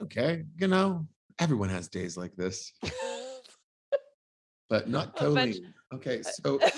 [0.02, 1.06] okay you know
[1.38, 2.72] everyone has days like this
[4.68, 5.72] but not Colleen.
[5.92, 6.60] okay so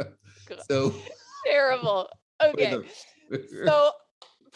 [0.68, 0.92] so
[1.46, 2.08] Terrible.
[2.44, 2.78] Okay,
[3.64, 3.90] so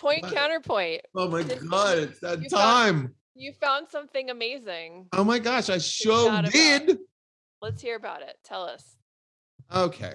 [0.03, 0.35] point What?
[0.35, 1.01] counterpoint.
[1.15, 5.07] oh my this- god it's that you found- time You found something amazing.
[5.15, 6.99] oh my gosh i sure forgot about did
[7.63, 8.37] Let's hear about it.
[8.45, 8.97] Tell us.
[9.73, 10.15] Okay.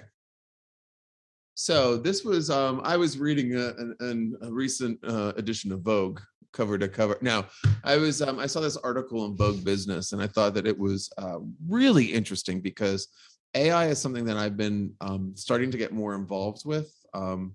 [1.54, 6.20] So this was um I was reading a, an, a recent uh, edition of Vogue
[6.52, 7.16] cover to cover.
[7.22, 7.46] Now
[7.84, 10.78] I was um I saw this article in Vogue Business and I thought that it
[10.78, 13.08] was uh, really interesting because
[13.54, 16.94] AI is something that I've been um, starting to get more involved with.
[17.14, 17.54] Um,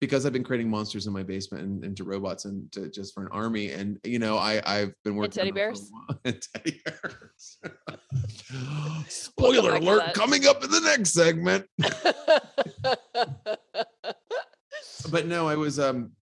[0.00, 3.22] because I've been creating monsters in my basement and into robots and to, just for
[3.22, 3.70] an army.
[3.70, 5.90] And you know, I I've been working teddy on that for a bears?
[6.24, 7.58] and teddy bears.
[8.52, 10.14] We'll Spoiler to alert!
[10.14, 11.66] Coming up in the next segment.
[15.10, 16.12] but no, I was um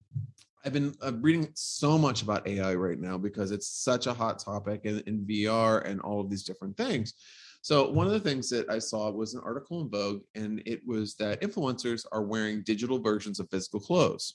[0.65, 4.39] I've been uh, reading so much about AI right now because it's such a hot
[4.39, 7.15] topic in, in VR and all of these different things.
[7.63, 10.81] So one of the things that I saw was an article in Vogue, and it
[10.87, 14.35] was that influencers are wearing digital versions of physical clothes.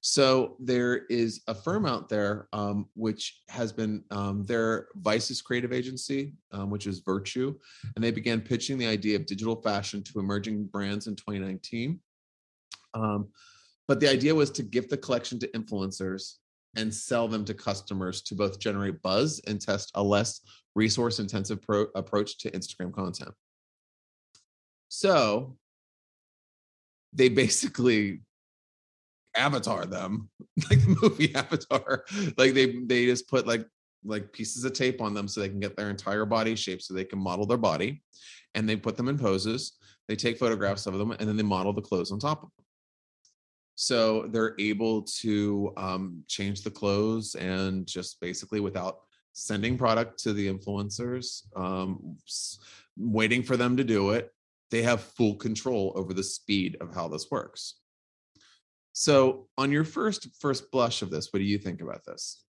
[0.00, 5.72] So there is a firm out there um, which has been um, their Vice's creative
[5.72, 7.54] agency, um, which is Virtue,
[7.96, 11.98] and they began pitching the idea of digital fashion to emerging brands in 2019.
[12.94, 13.28] Um,
[13.88, 16.34] but the idea was to gift the collection to influencers
[16.76, 20.40] and sell them to customers to both generate buzz and test a less
[20.74, 23.32] resource intensive pro- approach to Instagram content.
[24.88, 25.56] So
[27.12, 28.20] they basically
[29.36, 30.28] avatar them
[30.70, 32.04] like the movie avatar.
[32.36, 33.66] Like they they just put like
[34.04, 36.94] like pieces of tape on them so they can get their entire body shape so
[36.94, 38.02] they can model their body
[38.54, 39.78] and they put them in poses.
[40.06, 42.64] They take photographs of them and then they model the clothes on top of them
[43.80, 49.02] so they're able to um, change the clothes and just basically without
[49.34, 52.16] sending product to the influencers um,
[52.96, 54.32] waiting for them to do it
[54.72, 57.76] they have full control over the speed of how this works
[58.94, 62.42] so on your first first blush of this what do you think about this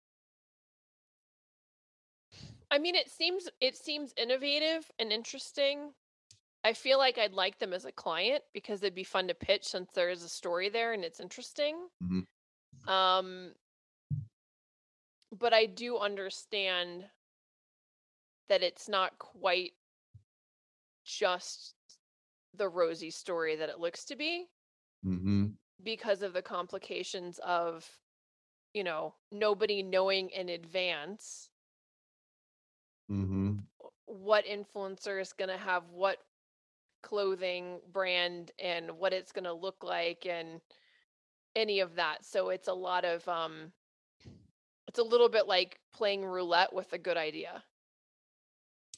[2.72, 5.92] I mean, it seems it seems innovative and interesting.
[6.64, 9.66] I feel like I'd like them as a client because it'd be fun to pitch
[9.66, 11.90] since there is a story there and it's interesting.
[12.02, 12.26] Mhm.
[12.88, 13.56] Um,
[15.32, 17.10] but I do understand
[18.50, 19.74] that it's not quite
[21.04, 21.76] just
[22.54, 24.48] the rosy story that it looks to be
[25.04, 28.00] hmm because of the complications of
[28.74, 31.52] you know nobody knowing in advance
[33.10, 33.60] hmm
[34.06, 36.18] what influencer is going to have what
[37.02, 40.62] clothing brand and what it's going to look like and
[41.56, 43.72] any of that so it's a lot of um
[44.88, 47.64] it's a little bit like playing roulette with a good idea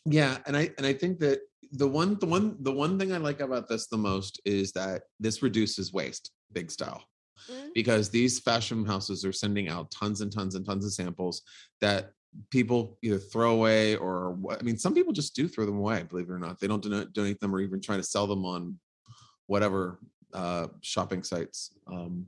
[0.06, 1.39] yeah and i and i think that
[1.74, 5.04] the one the one the one thing i like about this the most is that
[5.20, 7.04] this reduces waste big style
[7.49, 7.74] Mhm.
[7.74, 11.41] because these fashion houses are sending out tons and tons and tons of samples
[11.80, 12.14] that
[12.49, 16.03] people either throw away or I mean, some people just do throw them away.
[16.03, 18.45] Believe it or not, they don't donate, donate them or even try to sell them
[18.45, 18.79] on
[19.47, 19.99] whatever
[20.34, 21.71] uh, shopping sites.
[21.88, 22.25] Um,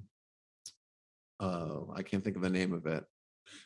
[1.39, 3.03] uh, I can't think of the name of it.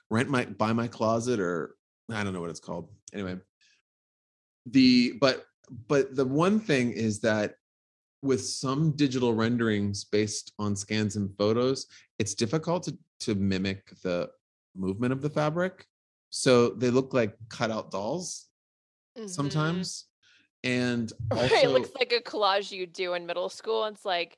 [0.09, 1.75] Rent my buy my closet or
[2.11, 2.89] I don't know what it's called.
[3.13, 3.37] Anyway,
[4.65, 5.45] the but
[5.87, 7.55] but the one thing is that
[8.21, 11.87] with some digital renderings based on scans and photos,
[12.19, 14.29] it's difficult to, to mimic the
[14.75, 15.85] movement of the fabric.
[16.29, 18.47] So they look like cutout dolls
[19.17, 19.29] Mhm.
[19.29, 20.05] sometimes.
[20.63, 23.83] And Right, also, it looks like a collage you do in middle school.
[23.85, 24.37] and It's like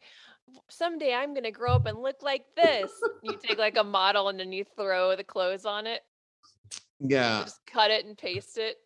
[0.70, 2.92] someday I'm gonna grow up and look like this.
[3.22, 6.02] You take like a model and then you throw the clothes on it.
[7.00, 8.78] Yeah, just cut it and paste it.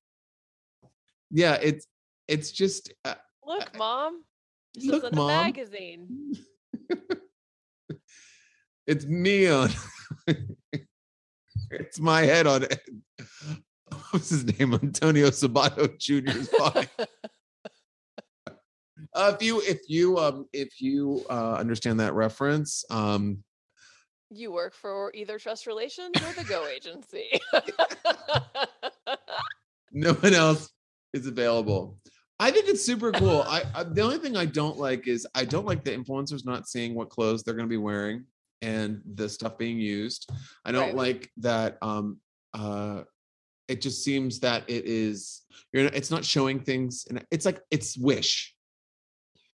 [1.32, 1.88] yeah, it's
[2.28, 4.24] it's just uh, Look, mom.
[4.76, 5.30] This look, Mom.
[5.30, 6.36] a magazine.
[8.88, 9.70] it's me on
[11.80, 12.80] it's my head on it.
[14.12, 14.74] What's his name?
[14.74, 16.88] Antonio Sabato Jr.'s body.
[19.16, 23.44] Uh, if you if you um if you uh understand that reference, um
[24.32, 27.30] You work for either Trust Relations or the Go Agency.
[29.92, 30.72] no one else
[31.14, 32.00] is available.
[32.40, 33.44] I think it's super cool.
[33.46, 36.68] I, I the only thing I don't like is I don't like the influencers not
[36.68, 38.26] seeing what clothes they're going to be wearing
[38.64, 40.30] and the stuff being used.
[40.66, 40.96] I don't Right.
[40.96, 41.78] like that.
[41.82, 42.20] Um,
[42.54, 43.04] uh,
[43.68, 45.42] it just seems that it is
[45.72, 45.86] you're.
[45.88, 48.56] It's not showing things, and it's like it's Wish.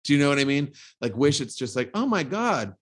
[0.04, 0.72] Do you know what I mean?
[1.00, 2.74] Like Wish, it's just like, oh my god,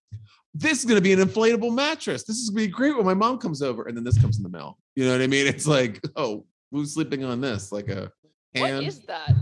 [0.53, 2.23] this is going to be an inflatable mattress.
[2.23, 4.37] This is going to be great when my mom comes over, and then this comes
[4.37, 4.77] in the mail.
[4.95, 5.47] You know what I mean?
[5.53, 7.71] It's like, oh, who's sleeping on this?
[7.71, 8.11] Like a
[8.55, 8.85] what hand.
[8.85, 9.33] is that?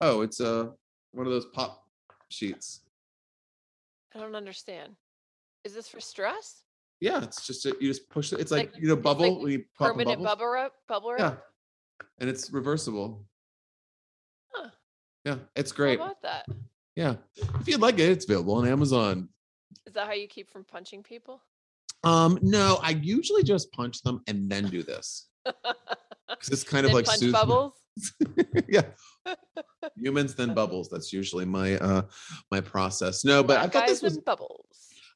[0.00, 0.68] Oh, it's uh
[1.12, 1.84] one of those pop
[2.28, 2.80] sheets.
[4.14, 4.92] I don't understand.
[5.64, 6.62] Is this for stress?
[7.00, 8.40] Yeah, it's just a, you just push it.
[8.40, 10.24] It's like, Like- you know bubble like when you pop Permanent bubble.
[10.24, 10.72] bubble wrap?
[10.88, 11.20] Bubble wrap?
[11.20, 13.26] Yeah, and it's reversible.
[14.52, 14.70] Huh.
[15.24, 15.98] Yeah, it's great.
[15.98, 16.46] How about that?
[16.94, 19.28] Yeah, if you'd like it, it's available on Amazon.
[19.86, 21.40] Is that how you keep from punching people?
[22.04, 26.92] Um, no, I usually just punch them and then do this because it's kind of
[26.92, 27.74] like punch bubbles?
[28.68, 28.82] yeah,
[29.96, 30.88] humans then bubbles.
[30.90, 32.02] That's usually my uh
[32.50, 33.24] my process.
[33.24, 34.66] No, but I Black thought this was bubbles.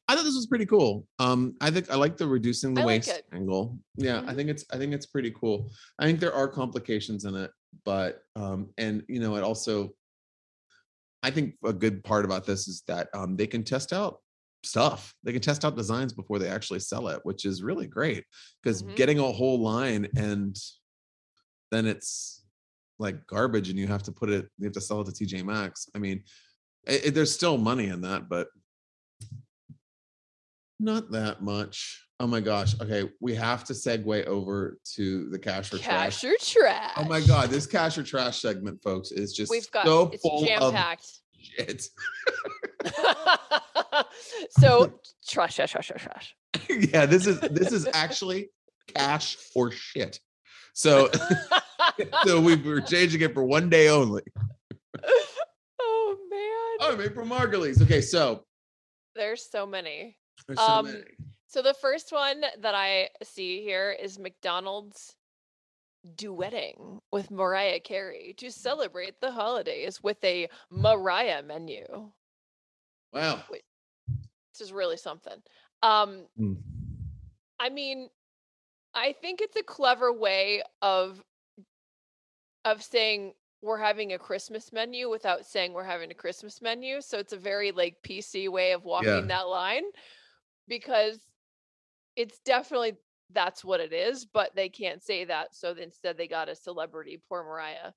[0.09, 1.07] I thought this was pretty cool.
[1.19, 3.27] Um, I think I like the reducing the I like waist it.
[3.33, 3.79] angle.
[3.97, 4.37] Yeah, I Mhm.
[4.37, 5.71] think it's I think it's pretty cool.
[5.99, 7.51] I think there are complications in it,
[7.85, 9.97] but um, and you know, it also
[11.23, 14.21] I think a good part about this is that um they can test out
[14.63, 15.13] stuff.
[15.25, 18.25] They can test out designs before they actually sell it, which is really great
[18.63, 18.95] because Mhm.
[18.95, 20.57] getting a whole line and
[21.73, 22.45] then it's
[23.01, 25.43] like garbage and you have to put it you have to sell it to TJ
[25.45, 25.89] Maxx.
[25.97, 26.23] I mean,
[26.87, 28.49] it, it- there's still money in that, but
[30.79, 32.03] not that much.
[32.19, 32.79] Oh my gosh.
[32.81, 36.21] Okay, we have to segue over to the cash or trash.
[36.21, 36.93] Cash or trash.
[36.97, 40.23] Oh my god, this cash or trash segment, folks, is just We've got so it's
[40.23, 41.07] full jam of packed.
[41.41, 41.83] shit.
[44.51, 44.93] so
[45.29, 46.37] trash, trash, trash, trash, trash.
[46.93, 48.51] yeah, this is this is actually
[48.95, 50.21] cash or shit.
[50.73, 51.11] So
[52.25, 54.23] so we were changing it for one day only.
[55.81, 57.83] oh man, Oh, April Margulies.
[57.83, 58.45] Okay, so
[59.15, 60.17] there's so many.
[60.47, 61.05] There's so Um, many.
[61.49, 65.15] So the first one that I see here is McDonald's
[66.15, 72.13] duetting with Mariah Carey to celebrate the holidays with a Mariah menu.
[73.13, 73.43] Wow.
[74.09, 75.43] This is really something.
[75.83, 76.63] Um, Mm.
[77.59, 78.11] I mean,
[78.95, 81.23] I think it's a clever way of
[82.65, 83.33] of saying
[83.63, 87.01] we're having a Christmas menu without saying we're having a Christmas menu.
[87.01, 89.21] So it's a very like PC way of walking Yeah.
[89.23, 89.85] that line
[90.69, 91.19] because
[92.17, 92.97] it's definitely
[93.33, 95.55] that's what it is, but they can't say that.
[95.55, 97.93] So instead they got a celebrity, poor Mariah,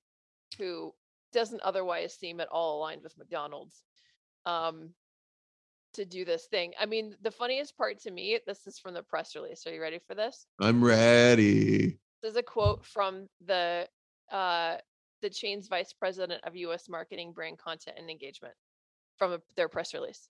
[0.58, 0.92] who
[1.32, 3.82] doesn't otherwise seem at all aligned with McDonald's.
[4.46, 4.90] Um
[5.94, 6.72] to do this thing.
[6.78, 9.66] I mean, the funniest part to me, this is from the press release.
[9.66, 10.46] Are you ready for this?
[10.60, 11.98] I'm ready.
[12.22, 13.88] This is a quote from the
[14.30, 14.76] uh
[15.22, 18.54] the chain's vice president of US marketing, brand content and engagement
[19.16, 20.28] from a, their press release.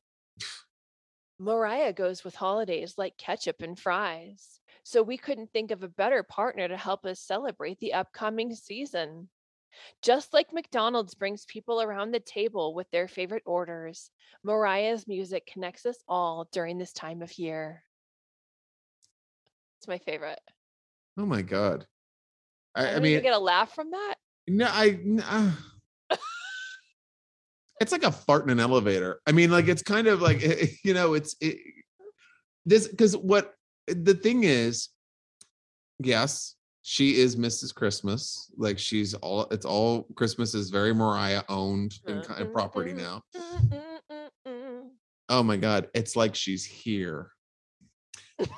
[1.41, 4.61] Mariah goes with holidays like ketchup and fries.
[4.82, 9.30] So we couldn't think of a better partner to help us celebrate the upcoming season.
[10.03, 14.11] Just like McDonald's brings people around the table with their favorite orders,
[14.45, 17.84] Mariah's music connects us all during this time of year.
[19.78, 20.41] It's my favorite.
[21.16, 21.86] Oh my god.
[22.74, 24.14] I, I don't mean, get a laugh from that.
[24.47, 24.88] No, I.
[24.88, 25.53] n- uh,
[27.81, 29.20] it's like a fart in an elevator.
[29.26, 31.59] I mean, like it's kind of like eh, you know, it's it,
[32.66, 33.55] this because what
[33.87, 34.91] the thing is,
[35.99, 37.74] yes, she is Mrs.
[37.74, 38.51] Christmas.
[38.57, 39.47] Like she's all.
[39.51, 43.22] It's all Christmas is very Mariah owned and mm, kind of mm, property mm, now.
[45.28, 47.31] Oh my god, it's like she's here.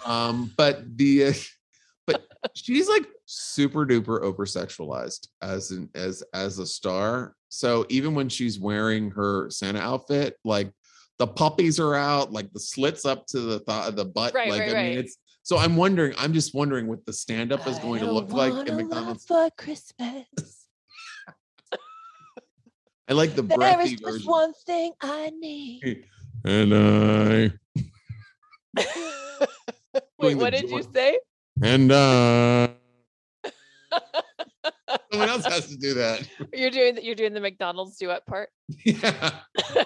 [0.05, 1.33] Um, but the uh,
[2.07, 7.35] but she's like super duper over sexualized as an as as a star.
[7.55, 10.73] So even when she's wearing her Santa outfit, like
[11.19, 14.33] the puppies are out, like the slits up to the thought the butt.
[14.33, 15.05] Right, like right, I mean, right.
[15.05, 18.33] it's So I'm wondering, I'm just wondering what the stand up is going to look
[18.33, 19.27] like in McDonald's.
[19.27, 20.25] for Christmas.
[23.09, 24.31] I like the There is just version.
[24.31, 26.07] one thing I need.
[26.47, 27.53] And I
[30.19, 31.19] Wait, what did you say?
[31.63, 32.71] and I.
[35.11, 36.29] Someone else has to do that.
[36.53, 38.51] You're doing the, you're doing the McDonald's duet part.
[38.85, 39.41] Yeah.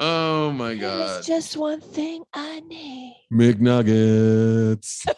[0.00, 1.08] Oh my god.
[1.08, 3.16] There's just one thing I need.
[3.32, 5.06] McNuggets.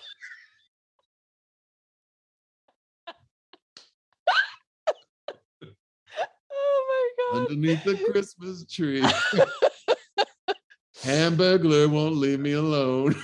[6.52, 7.50] Oh my god.
[7.50, 9.02] underneath the Christmas tree.
[11.02, 13.14] Hamburglar won't leave me alone.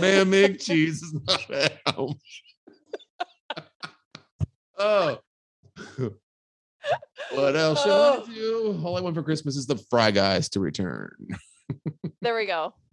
[0.00, 2.18] Man, McCheese is not at home.
[4.78, 5.18] Oh.
[7.32, 8.24] What else should Oh.
[8.28, 8.80] I do?
[8.84, 11.10] All I want for Christmas is the Fry Guys to return.
[12.20, 12.74] There we go.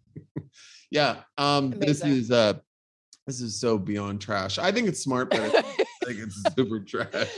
[0.93, 1.21] Yeah.
[1.38, 2.55] Um, this is uh
[3.25, 4.57] this is so beyond trash.
[4.59, 5.86] I think it's smart, but I think
[6.19, 7.29] it's super trash.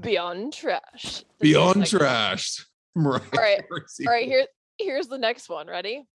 [0.00, 1.24] Beyond trash.
[1.40, 2.04] New Beyond segment.
[2.04, 2.66] trash.
[2.94, 3.22] Right.
[3.32, 3.62] All right.
[4.06, 4.44] All right, here
[4.76, 5.66] here's the next one.
[5.66, 6.06] Ready?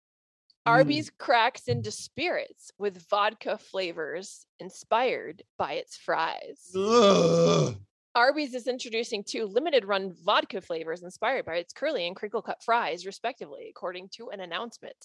[0.67, 0.71] Mm.
[0.71, 6.71] Arby's cracks into spirits with vodka flavors inspired by its fries.
[6.75, 7.77] Ugh.
[8.15, 12.63] Arby's is introducing two limited run vodka flavors inspired by its curly and crinkle cut
[12.63, 14.97] fries, respectively, according to an announcement.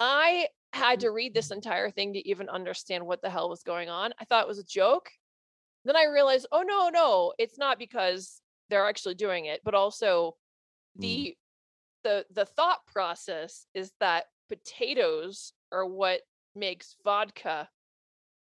[0.00, 3.88] I had to read this entire thing to even understand what the hell was going
[3.88, 4.12] on.
[4.20, 5.10] I thought it was a joke.
[5.84, 8.40] Then I realized, oh no, no, it's not because
[8.70, 10.36] they're actually doing it, but also
[10.96, 11.00] Mm.
[11.00, 11.36] the
[12.08, 16.22] the the thought process is that potatoes are what
[16.54, 17.68] makes vodka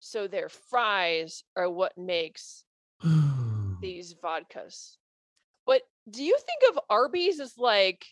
[0.02, 2.66] so their fries are what makes
[3.82, 4.98] these vodkas.
[5.66, 8.06] But do you think of Arby's as like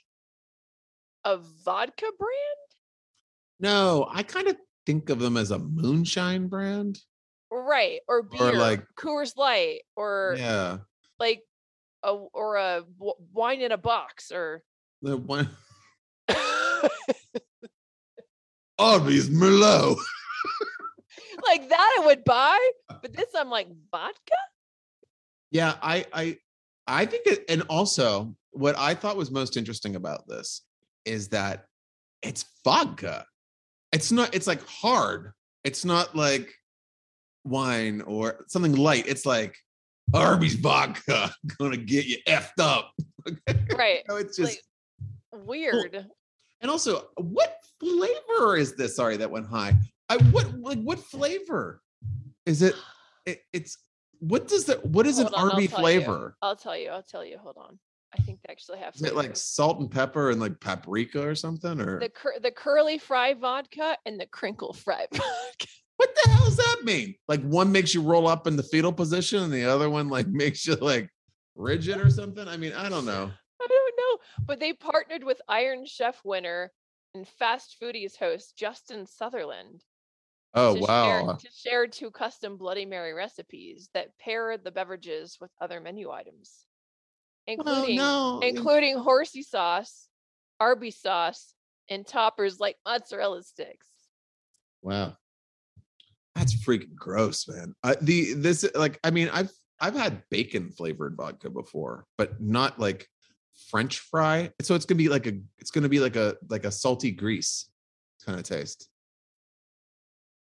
[1.25, 2.69] a vodka brand?
[3.59, 6.99] No, I kind of think of them as a moonshine brand.
[7.51, 7.99] Right.
[8.07, 10.77] Or beer, like- Coors Light, or Yeah.
[11.19, 11.43] like
[12.01, 14.63] a or a w- wine in a box or
[15.03, 15.49] The one
[18.79, 19.97] Arby's Merlot.
[21.45, 22.57] like that I would buy.
[23.01, 24.37] But this I'm like vodka?
[25.51, 26.37] Yeah, I I
[26.87, 30.61] I think it and also what I thought was most interesting about this
[31.03, 31.65] is that
[32.21, 33.25] it's vodka.
[33.91, 35.33] It's not it's like hard.
[35.65, 36.49] It's not like
[37.43, 39.05] wine or something light.
[39.07, 39.57] It's like
[40.13, 42.93] Arby's vodka gonna get you effed up.
[43.77, 44.03] Right.
[44.07, 44.61] No, it's just like
[45.33, 46.05] weird.
[46.61, 48.95] and also what flavor is this?
[48.95, 49.75] Sorry, that went high.
[50.09, 51.81] I what like what flavor
[52.45, 52.75] is it?
[53.25, 53.77] it it's
[54.19, 55.67] what does that what is Hold an on, I'll RB you.
[55.69, 56.35] flavor?
[56.41, 56.89] I'll tell you.
[56.89, 57.37] I'll tell you.
[57.37, 57.79] Hold on.
[58.17, 61.33] I think they actually have Is it like salt and pepper and like paprika or
[61.35, 61.81] something?
[61.81, 65.67] Or the cur- the curly fry vodka and the crinkle fry vodka.
[65.97, 67.15] what the hell does that mean?
[67.27, 70.27] Like one makes you roll up in the fetal position and the other one like
[70.43, 71.09] makes you like
[71.55, 72.47] rigid or something?
[72.47, 73.31] I mean, I don't know.
[73.63, 76.71] I don't know, but they partnered with Iron Chef winner
[77.13, 79.83] and Fast Foodies host Justin Sutherland
[80.55, 81.33] Oh to share, wow.
[81.33, 86.65] to share two custom Bloody Mary recipes that pair the beverages with other menu items,
[87.47, 88.39] Oh including no.
[88.41, 90.09] including horsey sauce,
[90.59, 91.55] Arby's sauce,
[91.89, 93.87] and toppers like mozzarella sticks.
[94.83, 95.17] Wow.
[96.35, 97.73] That's freaking gross, man.
[97.83, 102.79] Uh, the this like I mean I've I've had bacon flavored vodka before, but not
[102.79, 103.07] like
[103.69, 104.51] French fry.
[104.61, 107.69] So it's gonna be like a it's gonna be like a like a salty grease
[108.25, 108.89] kind of taste.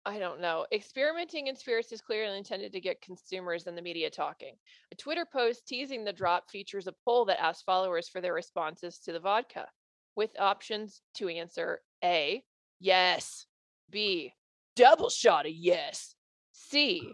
[0.05, 0.67] I don't know.
[0.73, 4.55] Experimenting in spirits is clearly intended to get consumers and the media talking.
[4.91, 8.99] A Twitter post teasing the drop features a poll that asks followers for their responses
[9.01, 9.69] to the vodka,
[10.17, 12.43] with options to answer A,
[12.81, 13.47] yes,
[13.91, 14.33] B,
[14.75, 16.17] double shot of yes,
[16.53, 17.13] C,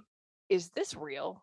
[0.48, 1.42] is this real?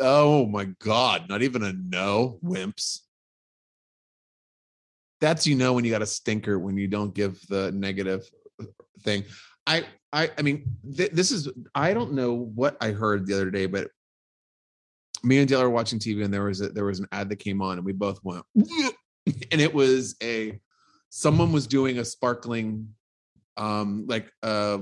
[0.00, 3.00] Oh my god, not even a no, wimps.
[5.20, 8.22] That's you know when you got a stinker when you don't give the negative
[8.60, 8.66] uh,
[9.02, 9.24] thing.
[9.66, 10.64] I I I mean
[10.96, 13.90] th- this is I don't know what I heard the other day, but
[15.22, 17.36] me and Dale were watching TV and there was a, there was an ad that
[17.36, 20.58] came on and we both went and it was a
[21.08, 22.88] someone was doing a sparkling
[23.56, 24.78] um like uh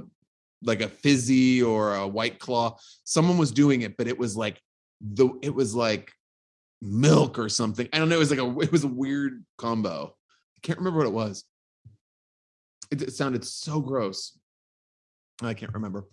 [0.63, 4.61] like a fizzy or a white claw someone was doing it but it was like
[5.13, 6.13] the it was like
[6.81, 10.15] milk or something i don't know it was like a it was a weird combo
[10.57, 11.45] i can't remember what it was
[12.91, 14.39] it, it sounded so gross
[15.43, 16.07] i can't remember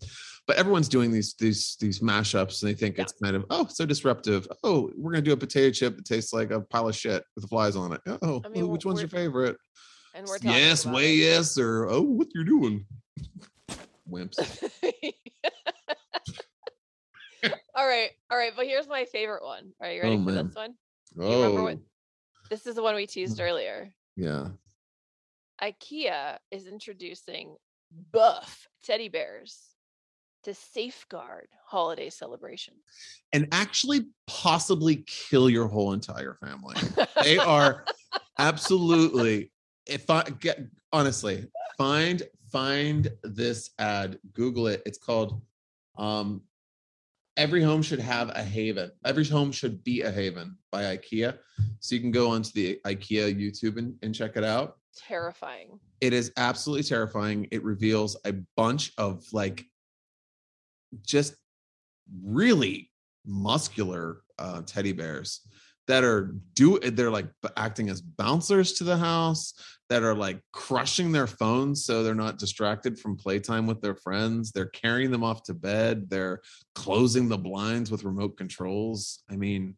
[0.47, 3.03] but everyone's doing these these these mashups and they think Yeah.
[3.03, 6.33] it's kind of oh so disruptive oh we're gonna do a potato chip that tastes
[6.33, 8.85] like a pile of shit with the flies on it oh I mean, oh, which
[8.85, 9.57] one's your favorite
[10.13, 11.17] And we're talking yes, way it.
[11.17, 12.85] yes, or oh, what you're doing,
[14.09, 14.35] wimps.
[17.75, 18.51] all right, all right.
[18.55, 19.71] But here's my favorite one.
[19.81, 20.47] Are you ready Oh, for man.
[20.47, 20.73] this one?
[21.19, 21.79] Oh, what-
[22.49, 23.93] This is the one we teased earlier.
[24.15, 24.49] yeah.
[25.61, 27.55] IKEA is introducing
[28.11, 29.59] buff teddy bears
[30.43, 32.73] to safeguard holiday celebration.
[33.31, 36.75] and actually possibly kill your whole entire family.
[37.23, 37.85] They are
[38.39, 39.51] absolutely.
[39.85, 40.59] If I get
[40.91, 44.81] honestly, find find this ad, Google it.
[44.85, 45.41] It's called
[45.97, 46.41] um
[47.41, 48.91] Every home should have a haven.
[49.03, 51.39] Every home should be a haven by IKEA.
[51.79, 54.77] So you can go onto the IKEA YouTube and, and check it out.
[54.95, 55.79] terrifying.
[56.01, 57.47] It is absolutely terrifying.
[57.49, 59.65] It reveals a bunch of like
[61.03, 61.33] just
[62.23, 62.91] really
[63.25, 65.41] muscular uh, teddy bears
[65.91, 67.27] that are do they're like
[67.57, 69.53] acting as bouncers to the house
[69.89, 74.53] that are like crushing their phones so they're not distracted from playtime with their friends
[74.53, 76.39] they're carrying them off to bed they're
[76.75, 79.75] closing the blinds with remote controls i mean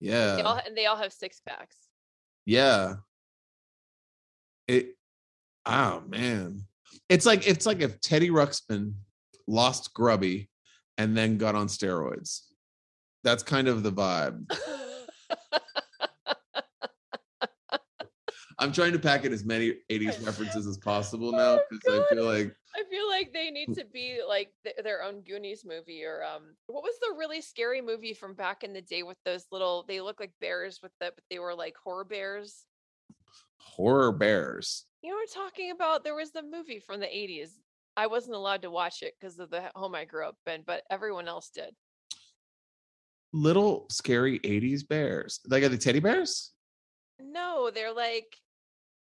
[0.00, 1.76] yeah They all, and they all have six packs.
[2.44, 2.94] yeah.
[4.66, 4.96] It
[5.66, 6.64] oh man.
[7.08, 8.94] It's like it's like if Teddy Ruxpin
[9.46, 10.48] lost Grubby
[10.96, 12.40] and then got on steroids.
[13.24, 14.50] That's kind of the vibe.
[18.58, 22.14] I'm trying to pack in as many 80s references as possible now Oh, because I
[22.14, 26.04] feel like I feel like they need to be like th- their own Goonies movie
[26.04, 29.46] or um what was the really scary movie from back in the day with those
[29.50, 32.66] little they look like bears with the but they were like horror bears.
[33.56, 34.84] horror bears.
[35.02, 36.04] You know what I'm talking about?
[36.04, 37.52] There was the movie from the 80s.
[37.96, 40.82] I wasn't allowed to watch it because of the home I grew up in, but
[40.90, 41.74] everyone else did.
[43.32, 45.40] Little scary 80s bears.
[45.46, 46.52] Like are they teddy bears?
[47.20, 48.36] No, they're like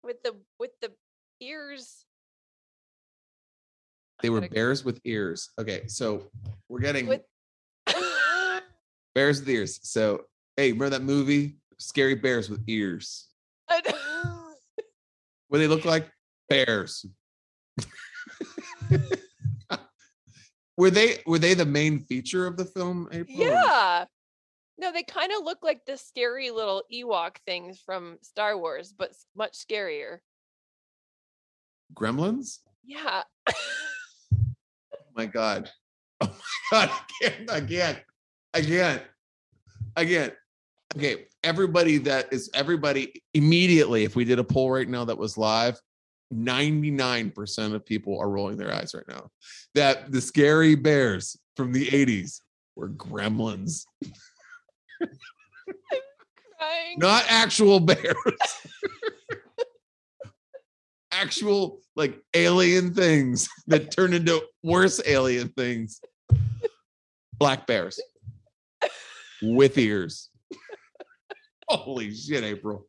[0.03, 0.91] with the with the
[1.41, 2.05] ears.
[4.21, 5.49] They were bears with ears.
[5.59, 6.29] Okay, so
[6.69, 7.23] we're getting With
[9.15, 9.79] bears with ears.
[9.83, 10.21] So
[10.55, 11.57] hey, remember that movie?
[11.79, 13.27] Scary bears with ears.
[15.53, 16.09] What they look like?
[16.49, 17.05] Bears.
[20.77, 23.07] were they were they the main feature of the film?
[23.11, 23.37] April?
[23.37, 24.05] yeah.
[24.77, 29.11] No, they kind of look like the scary little Ewok things from Star Wars, but
[29.35, 30.17] much scarier.
[31.93, 32.59] Gremlins?
[32.83, 33.23] Yeah.
[33.49, 35.69] Oh my god.
[36.25, 36.31] Oh
[36.71, 36.89] my god.
[36.91, 37.51] I can't.
[37.51, 37.99] I can't.
[38.53, 39.03] I can't.
[39.95, 40.33] I can't.
[40.95, 41.25] Okay.
[41.43, 45.79] Everybody that is everybody immediately, if we did a poll right now that was live,
[46.35, 49.29] 99% of people are rolling their eyes right now.
[49.75, 52.41] That the scary bears from the 80s
[52.75, 53.85] were gremlins,
[56.97, 58.15] not actual bears.
[61.11, 66.01] actual like alien things that turn into worse alien things.
[67.37, 67.99] Black bears
[69.41, 70.29] with ears.
[71.67, 72.87] Holy shit, April.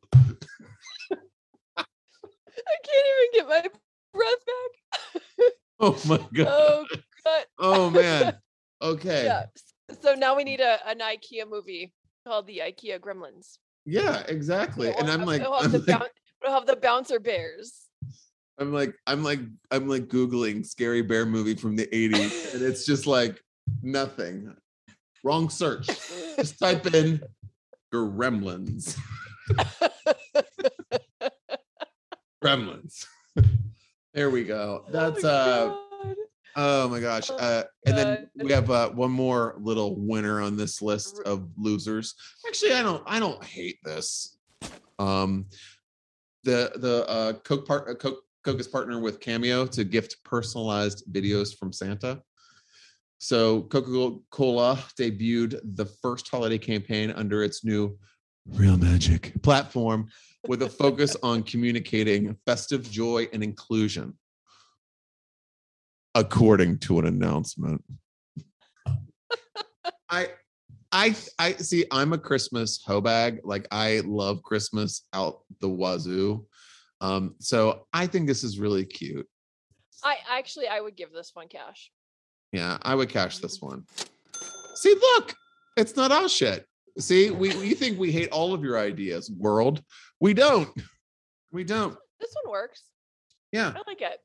[2.94, 3.78] I can't even get my
[4.18, 5.52] breath back.
[5.80, 6.46] Oh my god.
[6.48, 6.86] oh
[7.24, 7.44] god.
[7.58, 8.36] Oh man.
[8.82, 9.24] Okay.
[9.24, 9.44] Yeah.
[10.02, 11.94] So now we need a an IKEA movie
[12.26, 13.56] called the IKEA Gremlins.
[13.86, 14.88] Yeah, exactly.
[14.88, 16.08] We'll And I'm have- like, we'll have, I'm the, like, boun-
[16.42, 17.86] we'll have the bouncer bears.
[18.58, 19.40] I'm like, I'm like,
[19.70, 23.42] I'm like Googling scary bear movie from the 80s, and it's just like
[23.82, 24.54] nothing.
[25.22, 25.86] Wrong search.
[26.36, 27.22] Just type in
[27.92, 28.98] gremlins.
[32.44, 33.06] Gremlins.
[34.14, 34.84] there we go.
[34.90, 36.16] That's oh uh God.
[36.56, 37.30] oh my gosh.
[37.30, 41.48] Oh Uh and then we have uh one more little winner on this list of
[41.56, 42.14] losers.
[42.46, 44.36] Actually, I don't I don't hate this.
[44.98, 45.46] Um
[46.44, 51.10] the the uh Coke part uh, Coke Coke is partner with Cameo to gift personalized
[51.10, 52.22] videos from Santa.
[53.18, 57.96] So Coca-Cola debuted the first holiday campaign under its new
[58.48, 60.08] Real Magic platform
[60.46, 64.14] with a focus on communicating festive joy and inclusion.
[66.14, 67.82] According to an announcement.
[70.10, 70.28] I
[70.92, 73.40] I I see I'm a Christmas hoe bag.
[73.42, 76.46] Like I love Christmas out the wazoo.
[77.00, 79.26] Um, so I think this is really cute.
[80.04, 81.90] I actually I would give this one cash.
[82.52, 83.84] Yeah, I would cash this one.
[84.76, 85.34] See, look,
[85.76, 86.66] it's not our shit.
[86.98, 89.82] See, we we think we hate all of your ideas, world.
[90.20, 90.70] We don't.
[91.52, 91.96] We don't.
[92.20, 92.82] This one works.
[93.52, 94.18] Yeah, I like it.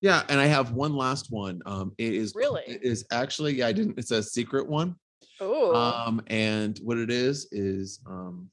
[0.00, 0.22] yeah.
[0.28, 1.60] And I have one last one.
[1.66, 2.62] Um, it is Really?
[2.66, 3.54] It is actually.
[3.56, 3.98] Yeah, I didn't.
[3.98, 4.96] It's a secret one.
[5.40, 8.50] Oh, Um, and what it is is um,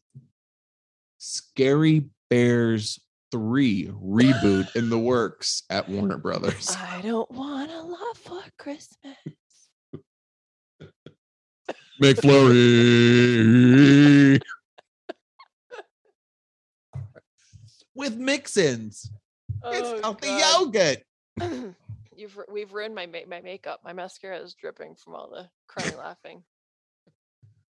[1.18, 3.00] scary bears
[3.32, 6.76] 3 reboot in the works at Warner Brothers.
[6.78, 9.18] I don't want a lot for Christmas.
[12.02, 14.40] McFlurry.
[17.96, 19.10] With mix-ins.
[19.66, 20.76] It's Oh, healthy God.
[20.76, 21.00] yogurt.
[22.16, 23.82] You've we've ruined my ma- my makeup.
[23.84, 26.44] My mascara is dripping from all the crying laughing.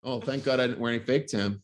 [0.03, 1.61] Oh, thank God I didn't wear any fake tan.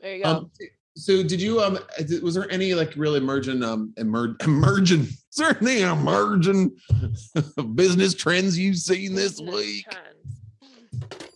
[0.00, 0.30] There you go.
[0.30, 0.50] Um,
[0.96, 1.78] so did you um
[2.22, 6.72] was there any like real emergent um emer- emergent certainly emergent
[7.74, 9.84] business trends you've seen this week?
[9.90, 10.37] trends.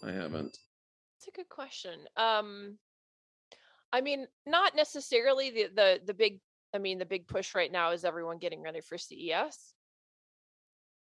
[0.02, 0.58] I haven't.
[1.18, 2.00] It's a good question.
[2.16, 2.78] Um,
[3.92, 6.40] I mean, not necessarily the the the big.
[6.74, 9.74] I mean, the big push right now is everyone getting ready for CES,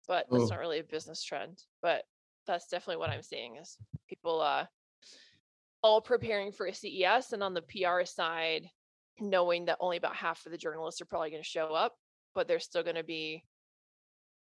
[0.06, 0.46] but that's Oh.
[0.46, 1.62] not really a business trend.
[1.82, 2.04] But
[2.46, 3.76] that's definitely what I'm seeing is
[4.08, 4.66] people uh
[5.82, 8.68] all preparing for a CES, and on the PR side,
[9.20, 11.94] knowing that only about half of the journalists are probably going to show up,
[12.34, 13.44] but there's still going to be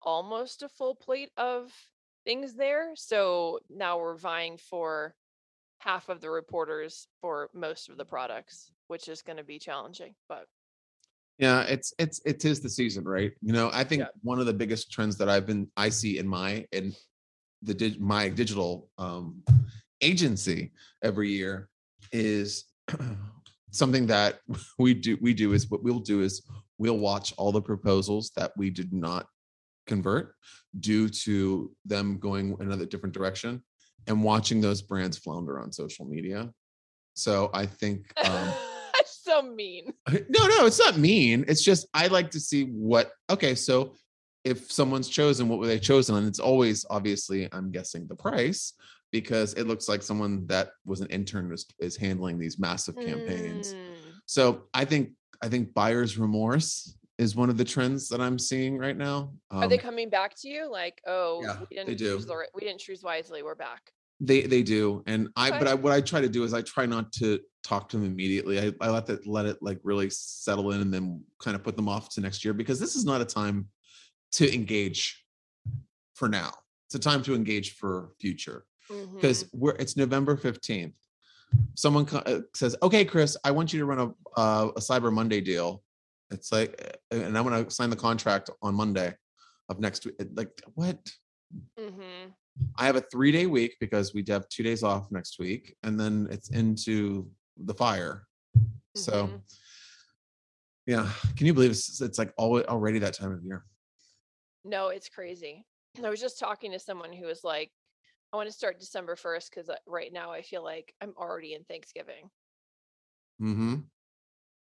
[0.02, 1.72] almost a full plate of
[2.26, 2.90] things there.
[2.94, 5.14] So now we're vying for
[5.78, 10.14] half of the reporters for most of the products, which is going to be challenging.
[10.28, 10.46] But
[11.38, 13.32] Yeah, it's it's it is the season, right?
[13.40, 14.08] You know, I think Yeah.
[14.22, 16.92] one of the biggest trends that I've been I see in my in
[17.62, 19.42] the dig, my digital um
[20.02, 20.72] agency
[21.02, 21.68] every year
[22.12, 22.64] is
[23.70, 24.40] something that
[24.78, 26.42] we do we do is what we'll do is
[26.78, 29.26] we'll watch all the proposals that we did not
[29.86, 30.34] convert
[30.78, 33.62] due to them going another different direction
[34.06, 36.50] and watching those brands flounder on social media.
[37.14, 38.52] So I think um
[39.26, 39.92] so mean.
[40.08, 41.44] no, no, it's not mean.
[41.48, 43.10] It's just I like to see what.
[43.30, 43.94] Okay, so
[44.44, 46.14] if someone's chosen, what were they chosen?
[46.16, 48.74] And it's always obviously, I'm guessing the price
[49.10, 53.74] because it looks like someone that was an intern is, is handling these massive campaigns.
[53.74, 53.94] Mm,
[54.26, 55.10] So I think
[55.42, 59.32] I think buyer's remorse is one of the trends that I'm seeing right now.
[59.50, 62.16] Are they Um, coming back to you like, oh, yeah, we they didn't do.
[62.16, 63.42] choose the we didn't choose wisely.
[63.42, 63.92] We're back.
[64.20, 66.86] They they do, and I but I what I try to do is I try
[66.86, 68.58] not to talk to them immediately.
[68.58, 71.76] I, I let that let it like really settle in and then kind of put
[71.76, 73.68] them off to next year because this is not a time
[74.32, 75.22] to engage
[76.14, 76.50] for now.
[76.86, 78.64] It's a time to engage for future
[79.14, 79.50] because Mhm.
[79.52, 80.94] we're it's November fifteenth.
[81.74, 85.12] Someone co- uh, says, "Okay, Chris, I want you to run a uh, a Cyber
[85.12, 85.82] Monday deal."
[86.30, 89.14] It's like, uh, and I'm going to sign the contract on Monday
[89.68, 90.16] of next week.
[90.34, 90.98] Like what?
[91.78, 92.34] Mhm.
[92.76, 95.98] I have a three day week because we have two days off next week, and
[96.00, 98.26] then it's into the fire.
[98.96, 99.42] So, Mhm.
[100.86, 103.66] yeah, can you believe it's, it's like alwa- already that time of year?
[104.64, 105.66] No, it's crazy.
[106.02, 107.70] I was just talking to someone who was like,
[108.32, 111.64] I want to start December 1st because right now I feel like I'm already in
[111.64, 112.30] Thanksgiving.
[113.40, 113.76] Mm-hmm.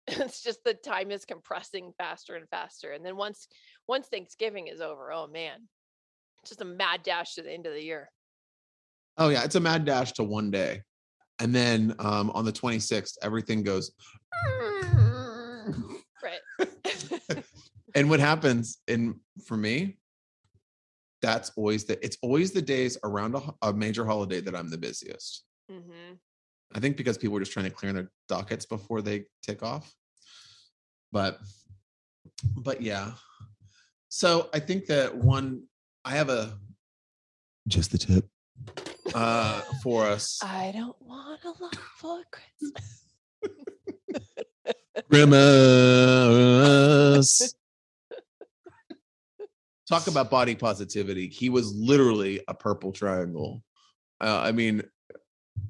[0.08, 2.92] it's just the time is compressing faster and faster.
[2.92, 3.48] And then once
[3.88, 5.68] once Thanksgiving is over, oh man,
[6.42, 8.08] it's just a mad dash to the end of the year.
[9.18, 10.82] Oh yeah, it's a mad dash to one day,
[11.40, 13.92] and then um, on the 26th, everything goes.
[16.22, 16.40] Right.
[17.94, 19.98] and what happens in for me?
[21.22, 24.78] That's always the it's always the days around a, a major holiday that I'm the
[24.78, 25.44] busiest.
[25.70, 26.14] hmm
[26.74, 29.94] I think because people are just trying to clear their dockets before they take off.
[31.12, 31.38] But
[32.56, 33.12] but yeah.
[34.08, 35.62] So I think that one
[36.04, 36.58] I have a
[37.68, 38.28] just the tip
[39.14, 40.38] uh for us.
[40.42, 43.04] I don't want a lot for Christmas.
[45.10, 45.36] Grimace.
[49.88, 51.28] Talk about body positivity.
[51.28, 53.62] He was literally a purple triangle.
[54.20, 54.82] Uh, I mean,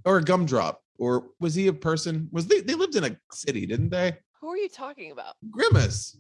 [0.05, 0.81] or a gumdrop.
[0.99, 2.29] Or was he a person?
[2.33, 4.17] Was they they lived in a city, didn't they?
[4.41, 5.35] Who are you talking about?
[5.51, 6.17] Grimace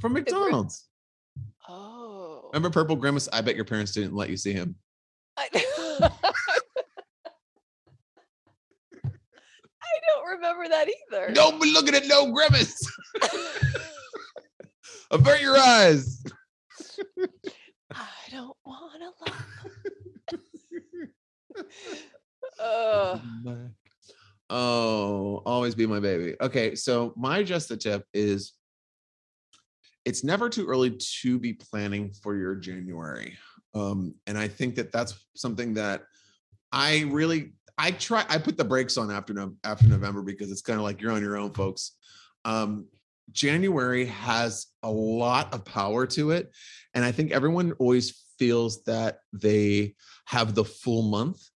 [0.00, 0.88] from McDonald's.
[1.68, 2.50] Oh.
[2.52, 3.28] Remember Purple Grimace?
[3.32, 4.74] I bet your parents didn't let you see him.
[5.36, 6.10] I, I
[10.08, 11.32] don't remember that either.
[11.32, 12.80] Don't be looking at no Grimace.
[15.10, 16.22] Avert your eyes.
[17.92, 19.44] I don't want to lot.
[22.60, 23.20] Oh,
[24.52, 26.34] Oh, always be my baby.
[26.40, 28.54] Okay, so my just a tip is
[30.04, 33.38] it's never too early to be planning for your January.
[33.74, 36.02] Um, and I think that that's something that
[36.72, 40.62] I really I try I put the brakes on after no, after November because it's
[40.62, 41.92] kind of like you're on your own, folks.
[42.44, 42.88] Um,
[43.30, 46.50] January has a lot of power to it,
[46.94, 49.94] and I think everyone always feels that they
[50.24, 51.49] have the full month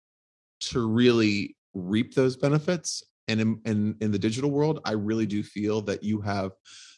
[0.69, 5.43] to really reap those benefits and in, in in the digital world, I really do
[5.43, 6.51] feel that you have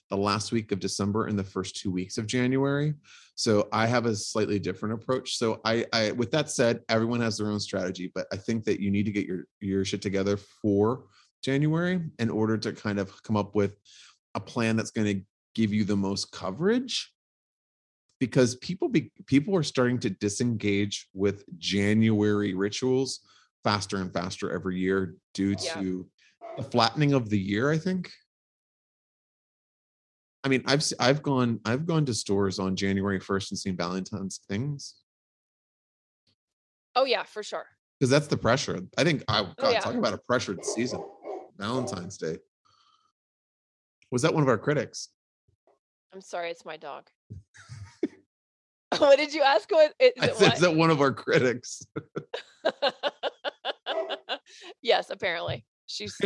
[0.10, 2.94] the last week of December and the first two weeks of January.
[3.36, 5.38] So I have a slightly different approach.
[5.38, 8.80] So I, I with that said, everyone has their own strategy, but I think that
[8.80, 11.06] you need to get your your shit together for
[11.44, 13.78] January in order to kind of come up with
[14.36, 17.12] a plan that's going to give you the most coverage
[18.20, 23.22] because people be people are starting to disengage with January rituals
[23.66, 25.74] faster and faster every year due Yeah.
[25.74, 26.08] to
[26.56, 28.10] the flattening of the year, I think.
[30.46, 34.40] I mean, I've I've gone I've gone to stores on January 1st and seen Valentine's
[34.48, 34.96] things
[36.96, 37.66] Oh yeah, for sure.
[38.00, 38.80] because that's the pressure.
[38.98, 39.80] I think I oh, God, Oh, yeah.
[39.82, 41.04] talk about a pressured season.
[41.58, 42.38] Valentine's Day.
[44.12, 45.10] Was that one of our critics?
[46.14, 47.08] I'm sorry, it's my dog.
[49.00, 49.70] what did you ask?
[49.72, 50.54] What is I it said, what?
[50.56, 51.82] is that one of our critics?
[54.82, 55.66] yes, apparently.
[55.88, 56.18] She's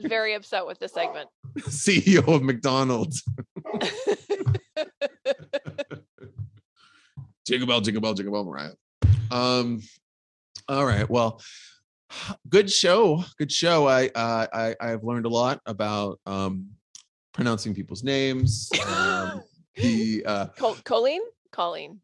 [0.00, 1.28] very upset with the segment.
[1.60, 3.22] CEO of McDonald's.
[7.46, 8.72] Jingle bell, jingle bell, jingle bell, Mariah.
[9.30, 9.80] Um,
[10.68, 11.08] all right.
[11.08, 11.40] Well,
[12.48, 13.24] good show.
[13.38, 13.88] Good show.
[13.88, 16.68] I uh, I I've learned a lot about um
[17.32, 18.68] pronouncing people's names.
[18.86, 19.42] Um,
[19.76, 21.22] the uh Col- Colleen?
[21.50, 22.00] Colleen.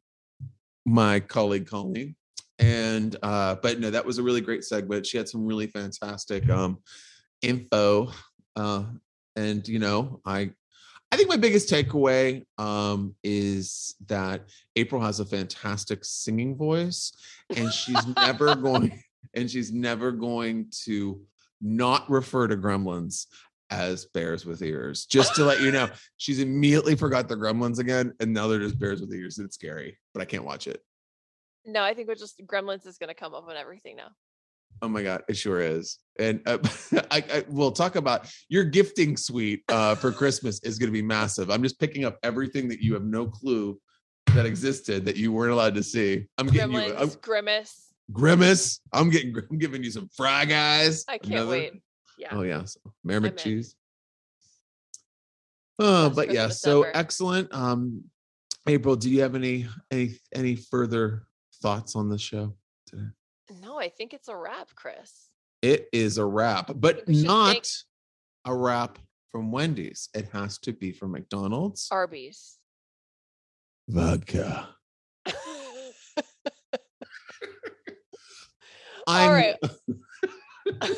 [0.86, 2.16] my colleague Colleen.
[2.58, 5.06] And uh, but no, that was a really great segment.
[5.06, 6.78] She had some really fantastic um
[7.42, 8.12] info.
[8.56, 8.84] Uh
[9.36, 10.50] and you know, I
[11.10, 17.12] I think my biggest takeaway um is that April has a fantastic singing voice
[17.56, 19.02] and she's never going
[19.34, 21.20] and she's never going to
[21.60, 23.26] not refer to gremlins
[23.70, 25.06] as bears with ears.
[25.06, 28.78] Just to let you know, she's immediately forgot the gremlins again, and now they're just
[28.78, 29.38] bears with ears.
[29.38, 30.80] It's scary, but I can't watch it.
[31.66, 34.08] No, I think we're just Gremlins is gonna come up on everything now.
[34.82, 35.98] Oh my god, it sure is.
[36.18, 36.58] And uh,
[37.10, 41.02] I, I will talk about your gifting suite uh, for Christmas is going to be
[41.02, 41.50] massive.
[41.50, 43.78] I'm just picking up everything that you have no clue
[44.34, 46.26] that existed that you weren't allowed to see.
[46.38, 47.92] I'm getting you Gremlins, I'm, Grimace.
[48.12, 48.80] grimace.
[48.92, 49.34] I'm getting.
[49.50, 51.04] I'm giving you some fry guys.
[51.08, 51.72] I can't Another- wait.
[52.18, 52.28] Yeah.
[52.32, 53.36] Oh yeah, so in.
[53.36, 53.74] cheese.
[55.78, 56.96] Oh, Best but yeah, so ever.
[56.96, 57.52] excellent.
[57.52, 58.04] Um,
[58.68, 61.26] April, do you have any any any further
[61.62, 62.54] thoughts on the show
[62.86, 63.08] today?
[63.62, 65.30] No, I think it's a wrap, Chris.
[65.62, 67.70] It is a wrap, but not
[68.44, 68.98] a wrap
[69.32, 70.08] from Wendy's.
[70.14, 71.88] It has to be from McDonald's.
[71.90, 72.58] Arby's.
[73.88, 74.68] Vodka.
[79.06, 79.56] All right.